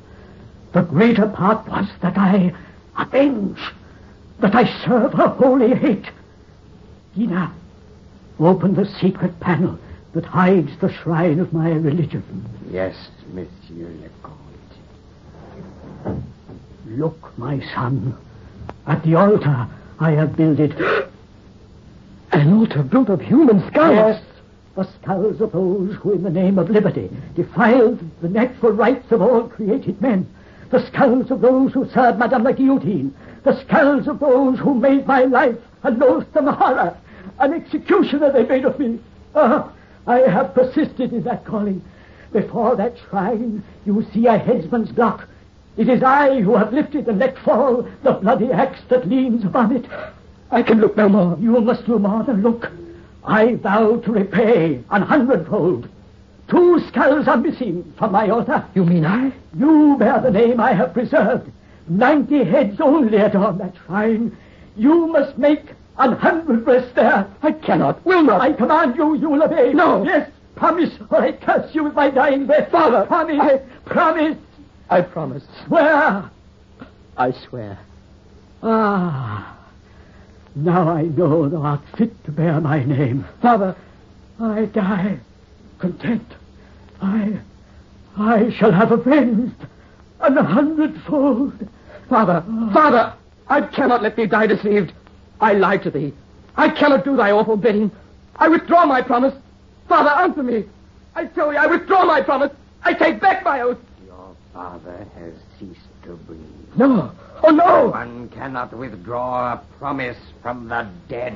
The 0.72 0.82
greater 0.82 1.26
part 1.26 1.68
was 1.68 1.88
that 2.00 2.16
I 2.16 2.54
avenge, 2.96 3.58
that 4.38 4.54
I 4.54 4.64
serve 4.84 5.14
a 5.14 5.28
holy 5.28 5.74
hate. 5.74 6.06
Gina, 7.16 7.52
open 8.38 8.74
the 8.74 8.86
secret 8.86 9.38
panel 9.40 9.78
that 10.12 10.24
hides 10.24 10.70
the 10.80 10.92
shrine 10.92 11.40
of 11.40 11.52
my 11.52 11.70
religion. 11.70 12.22
Yes, 12.70 12.94
Monsieur 13.32 13.88
le 13.88 14.08
Comte. 14.22 14.38
Look, 16.86 17.38
my 17.38 17.60
son, 17.74 18.16
at 18.86 19.02
the 19.02 19.14
altar 19.14 19.68
I 19.98 20.10
have 20.12 20.36
builded. 20.36 20.74
An 22.32 22.52
altar 22.52 22.82
built 22.82 23.08
of 23.08 23.20
human 23.20 23.60
skulls. 23.68 23.94
Yes, 23.94 24.22
the 24.74 24.84
skulls 24.84 25.40
of 25.40 25.52
those 25.52 25.94
who, 25.96 26.12
in 26.12 26.22
the 26.22 26.30
name 26.30 26.58
of 26.58 26.70
liberty, 26.70 27.10
defiled 27.34 28.00
the 28.20 28.28
natural 28.28 28.72
rights 28.72 29.12
of 29.12 29.22
all 29.22 29.48
created 29.48 30.00
men. 30.00 30.26
The 30.70 30.86
skulls 30.86 31.30
of 31.30 31.40
those 31.42 31.72
who 31.72 31.88
served 31.90 32.18
Madame 32.18 32.44
la 32.44 32.52
Guillotine. 32.52 33.14
The 33.44 33.60
skulls 33.60 34.08
of 34.08 34.20
those 34.20 34.58
who 34.58 34.74
made 34.74 35.06
my 35.06 35.24
life 35.24 35.56
a 35.82 35.90
loathsome 35.90 36.46
horror. 36.46 36.96
An 37.38 37.52
executioner 37.52 38.32
they 38.32 38.44
made 38.44 38.64
of 38.64 38.78
me. 38.78 38.98
Ah, 39.34 39.70
I 40.06 40.18
have 40.20 40.54
persisted 40.54 41.12
in 41.12 41.22
that 41.24 41.44
calling. 41.44 41.82
Before 42.32 42.76
that 42.76 42.96
shrine, 42.98 43.62
you 43.84 44.06
see 44.12 44.26
a 44.26 44.38
headsman's 44.38 44.90
block. 44.92 45.28
It 45.76 45.88
is 45.88 46.02
I 46.02 46.40
who 46.40 46.56
have 46.56 46.72
lifted 46.72 47.08
and 47.08 47.18
let 47.18 47.38
fall 47.38 47.88
the 48.02 48.12
bloody 48.12 48.50
axe 48.50 48.80
that 48.88 49.08
leans 49.08 49.44
upon 49.44 49.76
it. 49.76 49.86
I 50.50 50.62
can 50.62 50.80
look 50.80 50.96
no 50.96 51.08
more. 51.08 51.38
You 51.38 51.60
must 51.60 51.86
do 51.86 51.98
more 51.98 52.22
than 52.24 52.42
look. 52.42 52.70
I 53.24 53.54
vow 53.54 53.96
to 53.96 54.12
repay 54.12 54.82
an 54.90 55.02
hundredfold. 55.02 55.88
Two 56.48 56.80
skulls 56.88 57.28
are 57.28 57.36
missing 57.36 57.92
from 57.96 58.12
my 58.12 58.28
altar. 58.28 58.64
You 58.74 58.84
mean 58.84 59.06
I? 59.06 59.32
You 59.56 59.96
bear 59.98 60.20
the 60.20 60.30
name 60.30 60.60
I 60.60 60.72
have 60.72 60.92
preserved. 60.92 61.50
Ninety 61.88 62.44
heads 62.44 62.80
only 62.80 63.18
adorn 63.18 63.58
that 63.58 63.74
shrine. 63.86 64.36
You 64.76 65.06
must 65.06 65.38
make 65.38 65.74
an 65.98 66.12
hundred 66.12 66.66
rest 66.66 66.94
there. 66.94 67.26
I 67.42 67.52
cannot, 67.52 68.04
will 68.04 68.22
not. 68.22 68.40
I 68.40 68.52
command 68.52 68.96
you, 68.96 69.14
you 69.16 69.28
will 69.28 69.42
obey. 69.42 69.72
No. 69.72 70.04
Yes, 70.04 70.30
promise, 70.56 70.92
or 71.10 71.20
I 71.20 71.32
curse 71.32 71.74
you 71.74 71.84
with 71.84 71.94
my 71.94 72.10
dying 72.10 72.46
breath. 72.46 72.70
Father, 72.70 73.04
promise. 73.06 73.40
I- 73.40 73.58
Promise. 73.84 74.38
I 74.90 75.00
promise. 75.02 75.42
Swear. 75.66 76.30
I 77.16 77.32
swear. 77.32 77.78
Ah. 78.62 79.58
Now 80.54 80.88
I 80.88 81.02
know 81.02 81.48
thou 81.48 81.62
art 81.62 81.80
fit 81.96 82.24
to 82.24 82.30
bear 82.30 82.60
my 82.60 82.84
name. 82.84 83.26
Father, 83.40 83.74
I 84.40 84.66
die 84.66 85.18
content. 85.78 86.26
I, 87.00 87.38
I 88.16 88.50
shall 88.50 88.70
have 88.70 88.92
avenged 88.92 89.56
an 90.20 90.36
hundredfold. 90.36 91.68
Father, 92.08 92.44
Father, 92.72 93.14
I 93.48 93.62
cannot 93.62 94.02
let 94.02 94.14
thee 94.16 94.26
die 94.26 94.46
deceived. 94.46 94.92
I 95.42 95.54
lied 95.54 95.82
to 95.82 95.90
thee. 95.90 96.14
I 96.56 96.70
cannot 96.70 97.04
do 97.04 97.16
thy 97.16 97.32
awful 97.32 97.56
bidding. 97.56 97.90
I 98.36 98.48
withdraw 98.48 98.86
my 98.86 99.02
promise. 99.02 99.34
Father, 99.88 100.10
answer 100.10 100.42
me. 100.42 100.64
I 101.16 101.26
tell 101.26 101.50
thee, 101.50 101.56
I 101.56 101.66
withdraw 101.66 102.04
my 102.04 102.22
promise. 102.22 102.52
I 102.84 102.94
take 102.94 103.20
back 103.20 103.44
my 103.44 103.60
oath. 103.60 103.78
Your 104.06 104.36
father 104.54 105.04
has 105.16 105.34
ceased 105.58 105.80
to 106.04 106.14
breathe. 106.28 106.40
No. 106.76 107.10
Oh, 107.42 107.50
no. 107.50 107.88
One 107.88 108.28
cannot 108.28 108.72
withdraw 108.72 109.54
a 109.54 109.64
promise 109.78 110.16
from 110.42 110.68
the 110.68 110.88
dead. 111.08 111.34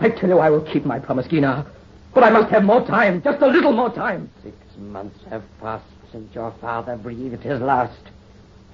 I 0.00 0.08
tell 0.08 0.30
you, 0.30 0.38
I 0.38 0.48
will 0.48 0.62
keep 0.62 0.86
my 0.86 0.98
promise, 0.98 1.26
Gina. 1.26 1.66
But 2.14 2.22
I 2.22 2.30
must 2.30 2.50
have 2.50 2.62
more 2.62 2.86
time, 2.86 3.20
just 3.22 3.42
a 3.42 3.46
little 3.46 3.72
more 3.72 3.90
time. 3.90 4.30
Six 4.42 4.56
months 4.78 5.18
have 5.30 5.42
passed 5.60 5.84
since 6.12 6.32
your 6.32 6.52
father 6.60 6.96
breathed 6.96 7.42
his 7.42 7.60
last. 7.60 7.98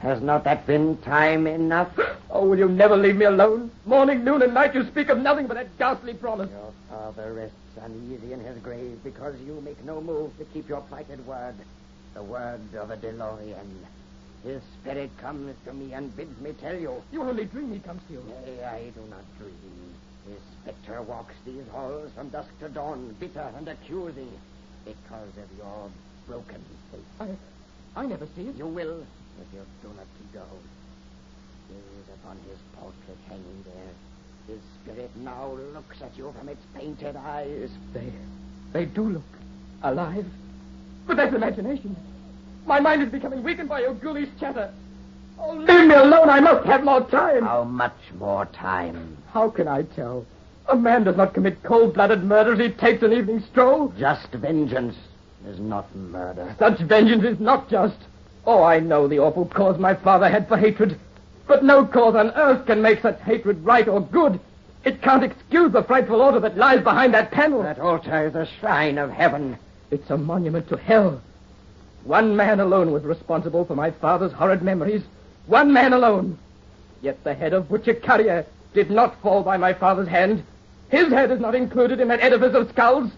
Has 0.01 0.21
not 0.21 0.45
that 0.45 0.67
been 0.67 0.99
time 0.99 1.47
enough? 1.47 1.89
Oh, 2.33 2.47
will 2.47 2.59
you 2.59 2.69
never 2.69 2.97
leave 2.97 3.17
me 3.17 3.25
alone? 3.25 3.73
Morning, 3.87 4.23
noon, 4.23 4.41
and 4.43 4.55
night 4.55 4.73
you 4.73 4.87
speak 4.87 5.09
of 5.09 5.19
nothing 5.19 5.49
but 5.49 5.55
that 5.55 5.77
ghastly 5.79 6.15
promise. 6.15 6.49
Your 6.49 6.73
father 6.89 7.33
rests 7.35 7.57
uneasy 7.83 8.33
in 8.33 8.39
his 8.39 8.57
grave 8.59 9.01
because 9.03 9.35
you 9.41 9.61
make 9.63 9.85
no 9.85 10.01
move 10.01 10.39
to 10.39 10.45
keep 10.45 10.69
your 10.69 10.81
plighted 10.83 11.27
word. 11.27 11.57
The 12.15 12.23
word 12.23 12.61
of 12.77 12.93
a 12.93 12.97
DeLorean. 12.97 13.67
His 14.45 14.63
spirit 14.81 15.11
comes 15.19 15.55
to 15.67 15.73
me 15.73 15.93
and 15.93 16.15
bids 16.17 16.41
me 16.41 16.53
tell 16.53 16.77
you. 16.77 17.03
You 17.13 17.23
only 17.23 17.45
dream 17.45 17.73
he 17.73 17.79
comes 17.79 18.01
to 18.09 18.15
you. 18.15 18.25
Nay, 18.47 18.65
I 18.65 18.91
do 18.91 19.01
not 19.11 19.25
dream. 19.39 19.95
His 20.27 20.41
spectre 20.63 21.03
walks 21.03 21.35
these 21.45 21.67
halls 21.73 22.11
from 22.15 22.31
dusk 22.31 22.49
to 22.61 22.69
dawn, 22.69 23.15
bitter 23.21 23.49
and 23.57 23.69
accusing, 23.69 24.31
because 24.85 25.37
of 25.37 25.59
your 25.59 25.91
broken 26.27 26.65
faith. 26.91 27.01
I, 27.21 28.01
I 28.01 28.07
never 28.07 28.27
see 28.35 28.49
it. 28.49 28.57
You 28.57 28.67
will 28.67 29.05
if 29.41 29.55
you 29.55 29.61
do 29.83 29.89
not 29.89 30.07
go. 30.33 30.47
Gaze 31.69 32.15
upon 32.15 32.37
his 32.49 32.59
portrait 32.75 33.19
hanging 33.29 33.65
there. 33.65 34.55
His 34.57 34.61
spirit 34.83 35.11
now 35.17 35.53
looks 35.75 36.01
at 36.03 36.17
you 36.17 36.33
from 36.39 36.49
its 36.49 36.63
painted 36.75 37.17
eyes. 37.17 37.71
They, 37.93 38.13
they 38.73 38.85
do 38.87 39.03
look 39.03 39.23
alive. 39.83 40.27
But 41.07 41.17
that's 41.17 41.35
imagination. 41.35 41.97
My 42.71 42.79
mind 42.79 43.03
is 43.03 43.09
becoming 43.09 43.43
weakened 43.43 43.69
by 43.69 43.81
your 43.81 43.95
ghoulish 43.95 44.29
chatter. 44.39 44.73
Oh, 45.41 45.55
leave 45.55 45.89
me 45.89 45.95
alone. 45.97 46.31
I 46.31 46.39
must 46.39 46.65
have 46.67 46.85
more 46.85 47.01
time. 47.01 47.43
How 47.43 47.65
much 47.65 47.97
more 48.17 48.47
time? 48.47 49.17
How 49.33 49.51
can 49.51 49.67
I 49.67 49.83
tell? 49.83 50.25
A 50.69 50.77
man 50.77 51.03
does 51.03 51.17
not 51.17 51.35
commit 51.35 51.65
cold-blooded 51.65 52.23
murder 52.23 52.53
as 52.53 52.61
he 52.61 52.69
takes 52.69 53.03
an 53.03 53.13
evening 53.13 53.43
stroll. 53.51 53.93
Just 53.99 54.31
vengeance 54.31 54.95
is 55.49 55.59
not 55.59 55.93
murder. 55.97 56.55
Such 56.61 56.79
vengeance 56.79 57.25
is 57.25 57.41
not 57.41 57.69
just. 57.69 57.97
Oh, 58.47 58.63
I 58.63 58.79
know 58.79 59.09
the 59.09 59.19
awful 59.19 59.47
cause 59.47 59.77
my 59.81 59.97
father 59.97 60.29
had 60.29 60.47
for 60.47 60.57
hatred. 60.57 60.97
But 61.49 61.65
no 61.65 61.85
cause 61.85 62.15
on 62.15 62.31
earth 62.37 62.67
can 62.67 62.81
make 62.81 63.03
such 63.03 63.19
hatred 63.23 63.65
right 63.65 63.89
or 63.89 64.01
good. 64.01 64.39
It 64.85 65.03
can't 65.03 65.25
excuse 65.25 65.73
the 65.73 65.83
frightful 65.83 66.23
order 66.23 66.39
that 66.39 66.57
lies 66.57 66.85
behind 66.85 67.15
that 67.15 67.33
panel. 67.33 67.65
That 67.65 67.81
altar 67.81 68.29
is 68.29 68.37
a 68.37 68.47
shrine 68.61 68.97
of 68.97 69.11
heaven. 69.11 69.59
It's 69.91 70.09
a 70.11 70.17
monument 70.17 70.69
to 70.69 70.77
hell. 70.77 71.21
One 72.05 72.35
man 72.35 72.61
alone 72.61 72.93
was 72.93 73.05
responsible 73.05 73.65
for 73.65 73.75
my 73.75 73.91
father's 73.91 74.33
horrid 74.33 74.63
memories. 74.63 75.03
One 75.47 75.73
man 75.73 75.93
alone. 75.93 76.39
Yet 77.03 77.23
the 77.25 77.35
head 77.35 77.53
of 77.53 77.69
Butcher 77.69 77.95
Carrier 77.95 78.47
did 78.73 78.91
not 78.91 79.21
fall 79.21 79.43
by 79.43 79.57
my 79.57 79.75
father's 79.75 80.09
hand. 80.09 80.43
His 80.91 81.09
head 81.09 81.31
is 81.31 81.41
not 81.41 81.55
included 81.55 82.01
in 82.01 82.09
that 82.09 82.21
edifice 82.21 82.55
of 82.55 82.71
skulls. 82.71 83.11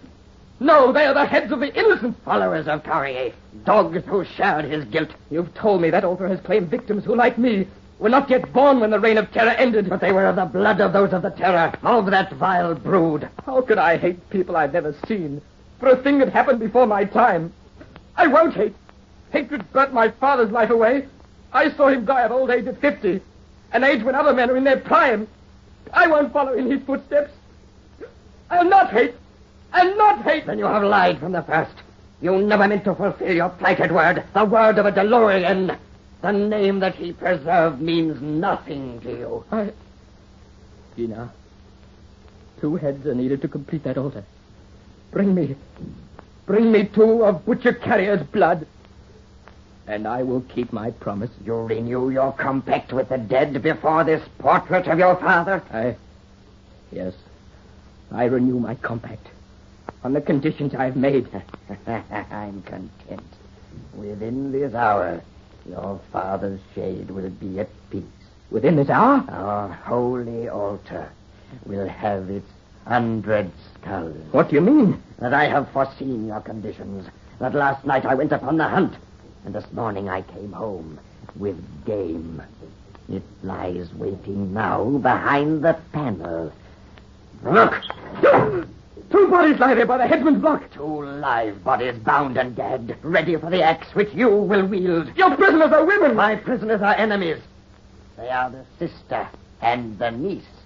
No, 0.60 0.92
they 0.92 1.06
are 1.06 1.14
the 1.14 1.26
heads 1.26 1.50
of 1.52 1.60
the 1.60 1.74
innocent. 1.74 2.16
Followers 2.24 2.68
of 2.68 2.84
Carrier, 2.84 3.32
dogs 3.64 4.04
who 4.06 4.24
shared 4.24 4.64
his 4.64 4.84
guilt. 4.84 5.10
You've 5.30 5.54
told 5.54 5.80
me 5.80 5.90
that 5.90 6.04
altar 6.04 6.28
has 6.28 6.40
claimed 6.40 6.68
victims 6.68 7.04
who, 7.04 7.16
like 7.16 7.38
me, 7.38 7.66
were 7.98 8.08
not 8.08 8.30
yet 8.30 8.52
born 8.52 8.80
when 8.80 8.90
the 8.90 9.00
reign 9.00 9.18
of 9.18 9.30
terror 9.32 9.50
ended. 9.50 9.88
But 9.88 10.00
they 10.00 10.12
were 10.12 10.26
of 10.26 10.36
the 10.36 10.44
blood 10.44 10.80
of 10.80 10.92
those 10.92 11.12
of 11.12 11.22
the 11.22 11.30
terror, 11.30 11.72
of 11.82 12.06
that 12.06 12.32
vile 12.32 12.74
brood. 12.74 13.28
How 13.46 13.60
could 13.62 13.78
I 13.78 13.96
hate 13.96 14.28
people 14.30 14.56
I've 14.56 14.72
never 14.72 14.94
seen 15.06 15.40
for 15.78 15.88
a 15.88 15.96
thing 15.96 16.18
that 16.18 16.32
happened 16.32 16.60
before 16.60 16.86
my 16.86 17.04
time? 17.04 17.52
I 18.16 18.26
won't 18.26 18.54
hate. 18.54 18.74
Hatred 19.30 19.70
burnt 19.72 19.92
my 19.92 20.10
father's 20.10 20.50
life 20.50 20.70
away. 20.70 21.06
I 21.52 21.70
saw 21.72 21.88
him 21.88 22.04
die 22.04 22.22
of 22.22 22.32
old 22.32 22.50
age 22.50 22.66
at 22.66 22.80
50, 22.80 23.20
an 23.72 23.84
age 23.84 24.02
when 24.02 24.14
other 24.14 24.32
men 24.32 24.50
are 24.50 24.56
in 24.56 24.64
their 24.64 24.80
prime. 24.80 25.28
I 25.92 26.06
won't 26.06 26.32
follow 26.32 26.52
in 26.54 26.70
his 26.70 26.82
footsteps. 26.82 27.32
I'll 28.50 28.68
not 28.68 28.90
hate. 28.90 29.14
I'll 29.72 29.96
not 29.96 30.22
hate. 30.22 30.46
Then 30.46 30.58
you 30.58 30.66
have 30.66 30.82
lied 30.82 31.18
from 31.18 31.32
the 31.32 31.42
first. 31.42 31.74
You 32.20 32.40
never 32.40 32.68
meant 32.68 32.84
to 32.84 32.94
fulfill 32.94 33.34
your 33.34 33.48
plighted 33.48 33.90
word, 33.90 34.22
the 34.32 34.44
word 34.44 34.78
of 34.78 34.86
a 34.86 34.92
DeLorean. 34.92 35.76
The 36.20 36.32
name 36.32 36.78
that 36.80 36.94
he 36.94 37.12
preserved 37.12 37.80
means 37.80 38.22
nothing 38.22 39.00
to 39.00 39.10
you. 39.10 39.44
I. 39.50 39.72
Gina, 40.96 41.32
two 42.60 42.76
heads 42.76 43.04
are 43.06 43.14
needed 43.14 43.42
to 43.42 43.48
complete 43.48 43.82
that 43.84 43.98
altar. 43.98 44.24
Bring 45.10 45.34
me. 45.34 45.56
Bring 46.46 46.72
me 46.72 46.84
two 46.84 47.24
of 47.24 47.44
Butcher 47.46 47.72
Carrier's 47.72 48.26
blood. 48.26 48.66
And 49.86 50.06
I 50.06 50.22
will 50.22 50.42
keep 50.42 50.72
my 50.72 50.90
promise. 50.90 51.30
You 51.44 51.54
renew 51.54 52.10
your 52.10 52.32
compact 52.32 52.92
with 52.92 53.08
the 53.08 53.18
dead 53.18 53.62
before 53.62 54.04
this 54.04 54.22
portrait 54.38 54.86
of 54.86 54.98
your 54.98 55.16
father? 55.16 55.62
I. 55.72 55.96
Yes. 56.90 57.14
I 58.10 58.24
renew 58.24 58.58
my 58.58 58.74
compact. 58.76 59.26
On 60.04 60.12
the 60.12 60.20
conditions 60.20 60.74
I've 60.74 60.96
made. 60.96 61.28
I'm 61.86 62.62
content. 62.62 63.22
Within 63.94 64.52
this 64.52 64.74
hour, 64.74 65.22
your 65.68 66.00
father's 66.12 66.60
shade 66.74 67.10
will 67.10 67.30
be 67.30 67.60
at 67.60 67.68
peace. 67.90 68.02
Within 68.50 68.76
this 68.76 68.90
hour? 68.90 69.24
Our 69.28 69.68
holy 69.68 70.48
altar 70.48 71.10
will 71.64 71.88
have 71.88 72.28
its 72.30 72.48
hundred 72.86 73.50
skulls. 73.74 74.16
What 74.32 74.48
do 74.48 74.56
you 74.56 74.60
mean? 74.60 75.02
That 75.18 75.32
I 75.32 75.46
have 75.48 75.70
foreseen 75.70 76.26
your 76.26 76.40
conditions. 76.40 77.08
That 77.38 77.54
last 77.54 77.84
night 77.84 78.04
I 78.04 78.14
went 78.14 78.32
upon 78.32 78.56
the 78.58 78.68
hunt, 78.68 78.94
and 79.44 79.54
this 79.54 79.70
morning 79.72 80.08
I 80.08 80.22
came 80.22 80.52
home 80.52 80.98
with 81.36 81.56
game. 81.84 82.42
It 83.08 83.22
lies 83.42 83.92
waiting 83.94 84.52
now 84.52 84.84
behind 84.84 85.64
the 85.64 85.78
panel. 85.92 86.52
Look! 87.44 87.74
Two 89.10 89.28
bodies 89.28 89.58
lie 89.58 89.74
there 89.74 89.86
by 89.86 89.98
the 89.98 90.06
headsman's 90.06 90.40
block. 90.40 90.62
Two 90.72 91.04
live 91.04 91.62
bodies 91.62 91.98
bound 91.98 92.36
and 92.38 92.56
gagged, 92.56 92.94
ready 93.02 93.36
for 93.36 93.50
the 93.50 93.62
axe 93.62 93.94
which 93.94 94.12
you 94.14 94.28
will 94.28 94.66
wield. 94.66 95.14
Your 95.16 95.36
prisoners 95.36 95.72
are 95.72 95.84
women. 95.84 96.16
My 96.16 96.36
prisoners 96.36 96.80
are 96.80 96.94
enemies. 96.94 97.38
They 98.16 98.30
are 98.30 98.50
the 98.50 98.64
sister 98.78 99.28
and 99.60 99.98
the 99.98 100.10
niece 100.10 100.61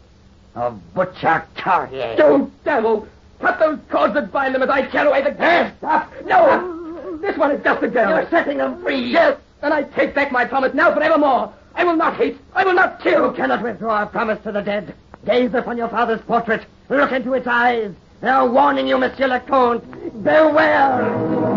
of 0.57 0.95
Butcher 0.95 1.45
Carrier. 1.55 2.17
You 2.19 2.51
devil! 2.65 3.07
Cut 3.41 3.59
those 3.59 3.79
cords 3.91 4.15
that 4.15 4.33
bind 4.33 4.55
them 4.55 4.63
as 4.63 4.71
I 4.71 4.87
tear 4.87 5.07
away 5.07 5.23
the... 5.23 5.37
Yes, 5.39 5.77
stop! 5.79 6.11
No! 6.25 7.19
This 7.21 7.37
one 7.37 7.51
is 7.51 7.63
just 7.63 7.83
a 7.83 7.89
girl. 7.89 8.09
You're 8.09 8.31
setting 8.31 8.59
them 8.59 8.83
free. 8.83 9.13
Yes, 9.13 9.39
and 9.63 9.73
I 9.73 9.83
take 9.83 10.15
back 10.15 10.33
my 10.33 10.45
promise 10.45 10.75
now 10.75 10.93
forevermore. 10.93 11.53
I 11.75 11.85
will 11.85 11.97
not 11.97 12.17
hate. 12.17 12.39
I 12.55 12.65
will 12.65 12.75
not 12.75 13.03
kill. 13.03 13.31
You 13.31 13.37
cannot 13.37 13.63
withdraw 13.63 14.03
a 14.03 14.07
promise 14.07 14.43
to 14.45 14.53
the 14.53 14.63
dead. 14.63 14.95
Gaze 15.27 15.53
upon 15.53 15.77
your 15.77 15.89
father's 15.89 16.21
portrait. 16.23 16.65
Look 16.89 17.13
into 17.13 17.35
its 17.35 17.47
eyes. 17.47 17.93
They 18.23 18.29
are 18.29 18.49
warning 18.49 18.87
you, 18.87 18.97
Monsieur 18.97 19.29
le 19.29 19.41
Comte. 19.41 19.85
Beware! 20.23 21.56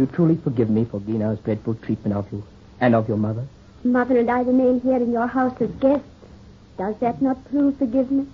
You 0.00 0.06
truly 0.06 0.36
forgive 0.36 0.70
me 0.70 0.86
for 0.86 0.98
Guinard's 0.98 1.42
dreadful 1.42 1.74
treatment 1.74 2.16
of 2.16 2.32
you 2.32 2.42
and 2.80 2.94
of 2.94 3.06
your 3.06 3.18
mother? 3.18 3.46
Mother 3.84 4.18
and 4.18 4.30
I 4.30 4.40
remain 4.40 4.80
here 4.80 4.96
in 4.96 5.12
your 5.12 5.26
house 5.26 5.60
as 5.60 5.68
guests. 5.72 6.08
Does 6.78 6.96
that 7.00 7.20
not 7.20 7.44
prove 7.50 7.76
forgiveness? 7.76 8.26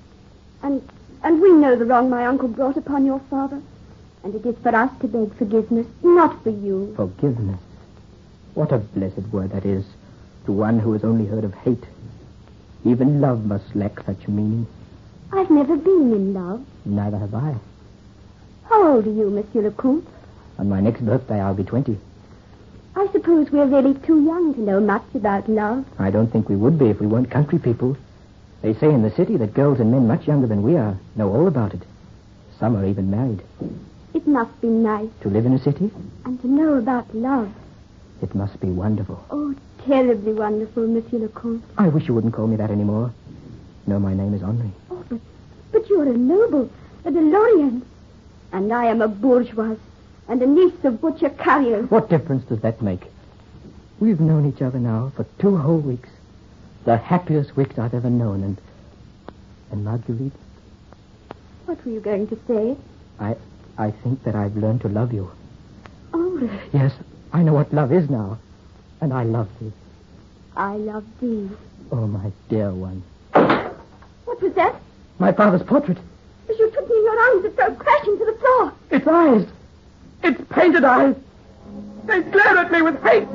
And 0.63 0.81
and 1.25 1.43
we 1.43 1.51
know 1.51 1.75
the 1.75 1.85
wrong 1.85 2.09
my 2.09 2.25
uncle 2.25 2.47
brought 2.47 2.77
upon 2.77 3.05
your 3.05 3.19
father. 3.29 3.61
And 4.23 4.33
it 4.37 4.47
is 4.47 4.55
for 4.63 4.77
us 4.77 4.93
to 5.01 5.09
beg 5.09 5.35
forgiveness, 5.35 5.89
not 6.05 6.41
for 6.45 6.51
you. 6.51 6.95
Forgiveness. 6.95 7.59
What 8.55 8.71
a 8.71 8.79
blessed 8.79 9.27
word 9.33 9.51
that 9.51 9.67
is 9.67 9.85
to 10.45 10.53
one 10.53 10.79
who 10.79 10.93
has 10.93 11.03
only 11.03 11.27
heard 11.27 11.43
of 11.43 11.53
hate. 11.55 11.83
Even 12.85 13.21
love 13.21 13.45
must 13.45 13.75
lack 13.75 13.99
such 14.05 14.29
meaning. 14.29 14.69
I've 15.33 15.51
never 15.51 15.77
been 15.77 16.13
in 16.13 16.33
love. 16.33 16.65
Neither 16.85 17.19
have 17.19 17.35
I. 17.35 17.57
How 18.69 18.87
old 18.87 19.09
are 19.09 19.11
you, 19.11 19.31
Monsieur 19.31 19.63
le 19.63 19.73
Comte? 19.73 20.07
On 20.59 20.69
my 20.69 20.81
next 20.81 21.05
birthday, 21.05 21.41
I'll 21.41 21.55
be 21.55 21.65
20. 21.65 21.99
I 22.97 23.09
suppose 23.13 23.51
we're 23.51 23.67
really 23.67 23.95
too 23.95 24.25
young 24.25 24.55
to 24.55 24.61
know 24.61 24.81
much 24.81 25.05
about 25.15 25.49
love. 25.49 25.85
I 25.99 26.11
don't 26.11 26.29
think 26.33 26.49
we 26.49 26.57
would 26.57 26.79
be 26.79 26.87
if 26.87 26.99
we 27.01 27.07
weren't 27.07 27.31
country 27.31 27.59
people. 27.59 27.97
They 28.63 28.73
say 28.75 28.89
in 28.93 29.03
the 29.03 29.11
city 29.11 29.37
that 29.37 29.53
girls 29.55 29.81
and 29.81 29.91
men 29.91 30.07
much 30.07 30.27
younger 30.27 30.47
than 30.47 30.63
we 30.63 30.77
are 30.77 30.97
know 31.15 31.31
all 31.31 31.47
about 31.47 31.75
it. 31.75 31.83
Some 32.59 32.75
are 32.75 32.87
even 32.87 33.11
married. 33.11 33.43
It 34.15 34.27
must 34.27 34.59
be 34.63 34.69
nice 34.69 35.11
To 35.21 35.29
live 35.29 35.45
in 35.45 35.53
a 35.53 35.59
city, 35.63 35.91
and 36.25 36.41
to 36.41 36.47
know 36.49 36.75
about 36.75 37.15
love. 37.15 37.51
it 38.23 38.35
must 38.35 38.59
be 38.61 38.69
wonderful. 38.69 39.23
Oh, 39.31 39.55
terribly 39.85 40.33
wonderful, 40.33 40.87
Monsieur 40.87 41.19
le 41.19 41.29
Comte. 41.29 41.63
I 41.77 41.89
wish 41.89 42.09
you 42.09 42.15
wouldn't 42.15 42.33
call 42.33 42.47
me 42.47 42.57
that 42.57 42.71
anymore. 42.71 43.13
No, 43.87 43.99
my 44.01 44.15
name 44.15 44.33
is 44.33 44.43
Henri. 44.43 44.71
Oh, 44.91 45.05
but, 45.11 45.21
but 45.71 45.87
you're 45.91 46.05
a 46.09 46.17
noble, 46.17 46.71
a 47.05 47.11
DeLorean. 47.11 47.83
And 48.53 48.73
I 48.73 48.87
am 48.87 49.03
a 49.03 49.09
bourgeoise 49.09 49.79
and 50.29 50.43
a 50.43 50.47
niece 50.47 50.85
of 50.85 51.01
Butcher 51.01 51.31
Carrier. 51.31 51.83
What 51.85 52.09
difference 52.11 52.45
does 52.45 52.61
that 52.61 52.83
make? 52.83 53.03
We've 54.01 54.21
known 54.21 54.47
each 54.47 54.63
other 54.63 54.79
now 54.79 55.13
for 55.17 55.25
two 55.39 55.57
whole 55.57 55.79
weeks. 55.79 56.09
The 56.85 56.97
happiest 56.97 57.57
weeks 57.57 57.79
I've 57.79 57.95
ever 57.95 58.11
known. 58.11 58.43
And, 58.43 58.61
and 59.71 59.85
Marguerite, 59.85 60.33
What 61.65 61.85
were 61.85 61.93
you 61.93 62.01
going 62.01 62.29
to 62.29 62.39
say? 62.47 62.77
I, 63.19 63.37
I 63.79 63.91
think 63.91 64.23
that 64.25 64.35
I've 64.35 64.57
learned 64.57 64.83
to 64.83 64.89
love 64.89 65.13
you. 65.13 65.31
Oh, 66.13 66.61
Yes, 66.73 66.93
I 67.33 67.43
know 67.43 67.55
what 67.55 67.73
love 67.73 67.93
is 67.93 68.09
now. 68.11 68.39
And 69.01 69.13
I 69.13 69.25
love 69.25 69.49
thee. 69.61 69.73
I 70.57 70.77
love 70.77 71.05
thee. 71.21 71.51
Oh, 71.93 72.07
my 72.07 72.31
dear 72.49 72.71
one. 72.73 73.03
What 73.33 74.41
was 74.43 74.53
that? 74.55 74.75
My 75.19 75.33
father's 75.33 75.63
portrait. 75.63 75.99
As 76.49 76.59
you 76.59 76.71
took 76.71 76.89
me 76.89 76.97
in 76.97 77.05
your 77.05 77.19
arms, 77.21 77.45
it 77.45 77.57
fell 77.57 77.75
crashing 77.75 78.19
to 78.19 78.25
the 78.25 78.33
floor. 78.39 78.73
Its 78.91 79.07
eyes. 79.07 79.47
Its 80.27 80.41
painted 80.51 80.83
eyes. 80.83 81.15
They 82.07 82.21
glare 82.21 82.59
at 82.59 82.73
me 82.73 82.83
with 82.83 83.01
hate. 83.05 83.29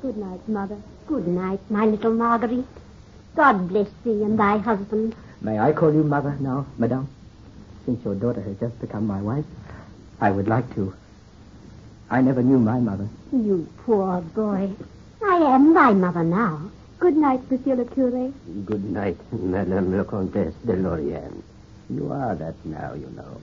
Good 0.00 0.16
night, 0.16 0.48
Mother. 0.48 0.78
Good 1.06 1.28
night, 1.28 1.60
my 1.68 1.84
little 1.84 2.14
Marguerite. 2.14 2.64
God 3.36 3.68
bless 3.68 3.88
thee 4.04 4.22
and 4.22 4.38
thy 4.38 4.56
husband. 4.56 5.14
May 5.42 5.58
I 5.58 5.72
call 5.72 5.92
you 5.92 6.02
mother 6.02 6.34
now, 6.40 6.64
madame? 6.78 7.08
Since 7.84 8.02
your 8.06 8.14
daughter 8.14 8.40
has 8.40 8.56
just 8.58 8.80
become 8.80 9.06
my 9.06 9.20
wife, 9.20 9.44
I 10.18 10.30
would 10.30 10.48
like 10.48 10.74
to. 10.76 10.94
I 12.08 12.22
never 12.22 12.42
knew 12.42 12.58
my 12.58 12.80
mother. 12.80 13.08
You 13.32 13.68
poor 13.84 14.22
boy. 14.22 14.70
I 15.24 15.36
am 15.54 15.72
thy 15.72 15.92
mother 15.92 16.24
now. 16.24 16.60
Good 16.98 17.16
night, 17.16 17.40
Monsieur 17.50 17.76
le 17.76 17.84
Curé. 17.84 18.32
Good 18.64 18.84
night, 18.84 19.16
Madame 19.32 19.96
la 19.96 20.04
Comtesse 20.04 20.54
de 20.66 20.74
Lorient. 20.74 21.44
You 21.88 22.10
are 22.12 22.34
that 22.34 22.54
now, 22.64 22.94
you 22.94 23.08
know. 23.16 23.40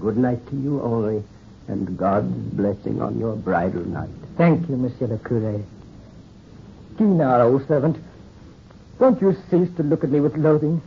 Good 0.00 0.16
night 0.16 0.46
to 0.50 0.56
you, 0.56 0.80
Henri, 0.80 1.22
and 1.68 1.96
God's 1.96 2.32
blessing 2.52 3.02
on 3.02 3.18
your 3.18 3.34
bridal 3.34 3.84
night. 3.86 4.10
Thank 4.36 4.68
you, 4.68 4.76
Monsieur 4.76 5.08
le 5.08 5.18
Curé. 5.18 5.64
Guinard, 6.96 7.40
old 7.40 7.66
servant, 7.66 7.96
won't 8.98 9.20
you 9.20 9.36
cease 9.50 9.68
to 9.76 9.82
look 9.82 10.04
at 10.04 10.10
me 10.10 10.20
with 10.20 10.36
loathing? 10.36 10.80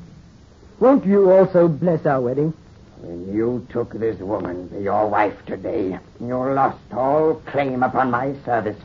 Won't 0.80 1.06
you 1.06 1.30
also 1.32 1.68
bless 1.68 2.06
our 2.06 2.22
wedding? 2.22 2.54
When 3.02 3.34
you 3.34 3.66
took 3.70 3.94
this 3.94 4.18
woman 4.20 4.70
to 4.70 4.82
your 4.82 5.08
wife 5.08 5.46
today, 5.46 6.00
you 6.20 6.36
lost 6.36 6.80
all 6.92 7.36
claim 7.46 7.84
upon 7.84 8.12
my 8.12 8.34
service. 8.46 8.78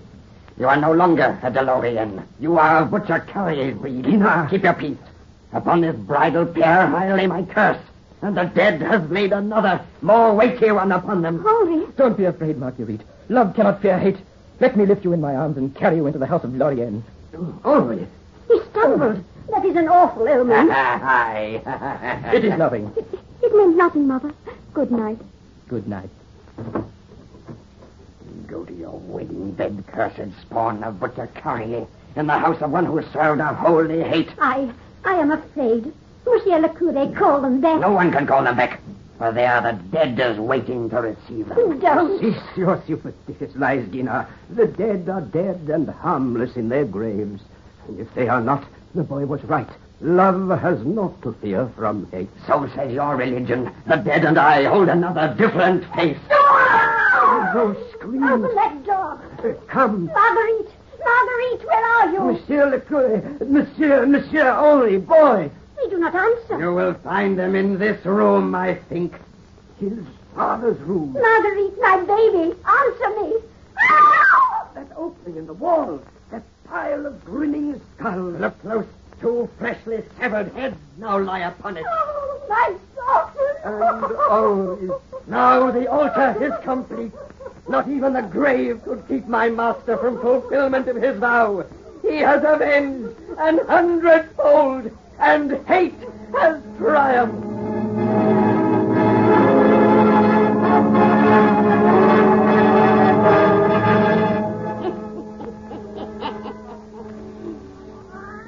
You 0.59 0.69
are 0.69 0.77
no 0.77 0.93
longer 0.93 1.38
a 1.43 1.51
DeLorean. 1.51 2.23
You 2.38 2.59
are 2.59 2.83
of 2.83 2.90
Butcher 2.90 3.19
Carrier's 3.21 3.77
breed. 3.77 4.05
Keep 4.51 4.62
your 4.62 4.75
peace. 4.75 4.99
Upon 5.53 5.81
this 5.81 5.97
bridal 5.97 6.47
pair, 6.47 6.83
I 6.95 7.12
lay 7.12 7.27
my 7.27 7.43
curse. 7.43 7.79
And 8.23 8.37
the 8.37 8.45
dead 8.45 8.81
has 8.81 9.09
laid 9.11 9.33
another, 9.33 9.85
more 10.01 10.35
weighty 10.35 10.71
one 10.71 10.93
upon 10.93 11.23
them. 11.23 11.45
Henri, 11.45 11.87
Don't 11.97 12.17
be 12.17 12.25
afraid, 12.25 12.57
Marguerite. 12.57 13.03
Love 13.29 13.55
cannot 13.55 13.83
fear 13.83 13.99
hate. 13.99 14.17
Let 14.61 14.77
me 14.77 14.87
lift 14.87 15.05
you 15.05 15.12
in 15.12 15.21
my 15.21 15.35
arms 15.35 15.57
and 15.57 15.75
carry 15.75 15.97
you 15.97 16.07
into 16.07 16.19
the 16.19 16.27
house 16.27 16.45
of 16.45 16.55
Lorient. 16.55 17.05
Oh, 17.35 17.81
Henri. 17.81 18.07
He 18.49 18.61
stumbled. 18.71 19.25
That 19.51 19.64
is 19.64 19.77
an 19.77 19.88
awful 19.88 20.27
omen. 20.29 20.71
Hi. 20.71 21.61
It 22.33 22.45
is 22.45 22.57
nothing. 22.57 22.90
it 23.43 23.55
meant 23.55 23.77
nothing, 23.77 24.07
Mother. 24.07 24.33
Good 24.73 24.90
night. 24.90 25.19
Good 25.69 25.88
night. 25.88 26.11
Go 28.46 28.64
to 28.64 28.72
your 28.74 28.98
wedding 28.98 29.52
bed, 29.52 29.85
cursed 29.87 30.40
spawn 30.42 30.85
of 30.85 31.00
Butcher 31.00 31.28
Carrier, 31.35 31.87
in 32.14 32.26
the 32.26 32.38
house 32.38 32.61
of 32.61 32.70
one 32.70 32.85
who 32.85 33.02
served 33.12 33.40
a 33.40 33.54
holy 33.54 34.02
hate. 34.02 34.28
I, 34.38 34.70
I 35.04 35.14
am 35.14 35.30
afraid. 35.30 35.92
Monsieur 36.26 36.59
le 36.59 36.68
Curé, 36.68 37.16
call 37.16 37.40
them 37.40 37.61
back. 37.61 37.80
No 37.80 37.92
one 37.92 38.12
can 38.12 38.26
call 38.26 38.44
them 38.44 38.57
back, 38.57 38.80
for 39.18 39.33
they 39.33 39.46
are 39.46 39.62
the 39.62 39.78
dead 39.90 40.20
as 40.20 40.38
waiting 40.38 40.90
to 40.90 40.96
receive 41.00 41.48
them. 41.48 41.80
Don't. 41.80 42.20
Cease 42.20 42.57
your 42.57 42.83
superstitious 42.87 43.54
lies, 43.57 43.87
Gina. 43.90 44.28
The 44.50 44.66
dead 44.66 45.09
are 45.09 45.22
dead 45.22 45.68
and 45.72 45.88
harmless 45.88 46.57
in 46.57 46.68
their 46.68 46.85
graves. 46.85 47.42
And 47.88 47.98
if 47.98 48.12
they 48.14 48.28
are 48.28 48.40
not, 48.40 48.64
the 48.94 49.04
boy 49.04 49.26
was 49.26 49.42
right. 49.44 49.68
Love 50.00 50.61
has 50.61 50.85
naught 50.85 51.20
to 51.22 51.33
fear 51.35 51.70
from 51.76 52.11
hate. 52.11 52.28
So 52.46 52.68
says 52.74 52.92
your 52.92 53.16
religion. 53.16 53.72
The 53.87 53.96
dead 53.96 54.24
and 54.24 54.38
I 54.38 54.64
hold 54.64 54.88
another 54.88 55.35
different 55.38 55.85
faith. 55.94 56.18
Those 57.55 57.77
screams. 57.93 58.25
Open 58.25 58.55
that 58.57 58.85
door. 58.85 59.21
Come. 59.69 60.07
Marguerite, 60.07 60.73
Marguerite, 61.05 61.64
where 61.64 61.85
are 61.85 62.12
you? 62.12 62.33
Monsieur 62.33 62.67
le 62.69 62.81
Curé. 62.81 63.49
Monsieur, 63.49 64.07
Monsieur, 64.07 64.51
only 64.51 64.99
boy. 64.99 65.49
They 65.77 65.88
do 65.88 65.99
not 65.99 66.17
answer. 66.17 66.59
You 66.59 66.75
will 66.75 66.95
find 66.95 67.38
them 67.38 67.55
in 67.55 67.79
this 67.79 68.05
room, 68.05 68.57
I 68.57 68.75
think. 68.75 69.14
His 69.79 69.93
father's 70.35 70.81
room. 70.81 71.12
Marguerite, 71.12 71.79
my 71.81 71.99
baby, 71.99 72.57
answer 72.67 73.23
me. 73.23 73.35
Ah! 73.88 74.69
That 74.75 74.88
opening 74.97 75.37
in 75.37 75.47
the 75.47 75.53
wall. 75.55 76.03
That 76.33 76.43
pile 76.64 77.07
of 77.07 77.25
grinning 77.25 77.81
skulls. 77.97 78.40
Look 78.40 78.61
close. 78.62 78.87
Two 79.21 79.49
freshly 79.61 80.03
severed 80.19 80.53
heads 80.55 80.77
now 80.99 81.19
lie 81.21 81.47
upon 81.47 81.77
it. 81.77 81.85
Oh, 81.88 82.47
my 82.49 82.75
daughter. 82.97 83.59
And 83.64 84.17
only 84.29 84.90
now 85.29 85.71
the 85.71 85.87
altar 85.88 86.37
is 86.45 86.53
complete. 86.64 87.12
Not 87.66 87.88
even 87.88 88.12
the 88.12 88.22
grave 88.22 88.83
could 88.85 89.09
keep 89.09 89.27
my 89.27 89.48
master 89.48 89.96
from 89.96 90.20
fulfillment 90.20 90.87
of 90.88 90.96
his 90.96 91.16
vow. 91.18 91.64
he 92.03 92.18
has 92.18 92.44
avenged 92.44 93.16
an 93.38 93.59
hundredfold, 93.66 94.90
and 95.18 95.53
hate 95.66 95.94
has 96.35 96.62
triumphed. 96.79 97.44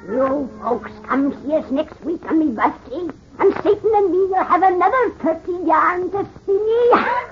You 0.07 0.49
folks 0.61 0.91
come 1.03 1.31
here 1.45 1.63
next 1.69 2.01
week 2.03 2.23
on 2.31 2.39
me 2.39 2.47
birthday, 2.51 3.13
and 3.39 3.53
Satan 3.61 3.91
and 3.93 4.11
me 4.11 4.17
will 4.27 4.43
have 4.43 4.63
another 4.63 5.09
thirty 5.21 5.51
yarn 5.65 6.09
to 6.11 6.25
spin 6.41 6.67
ye. 6.67 6.93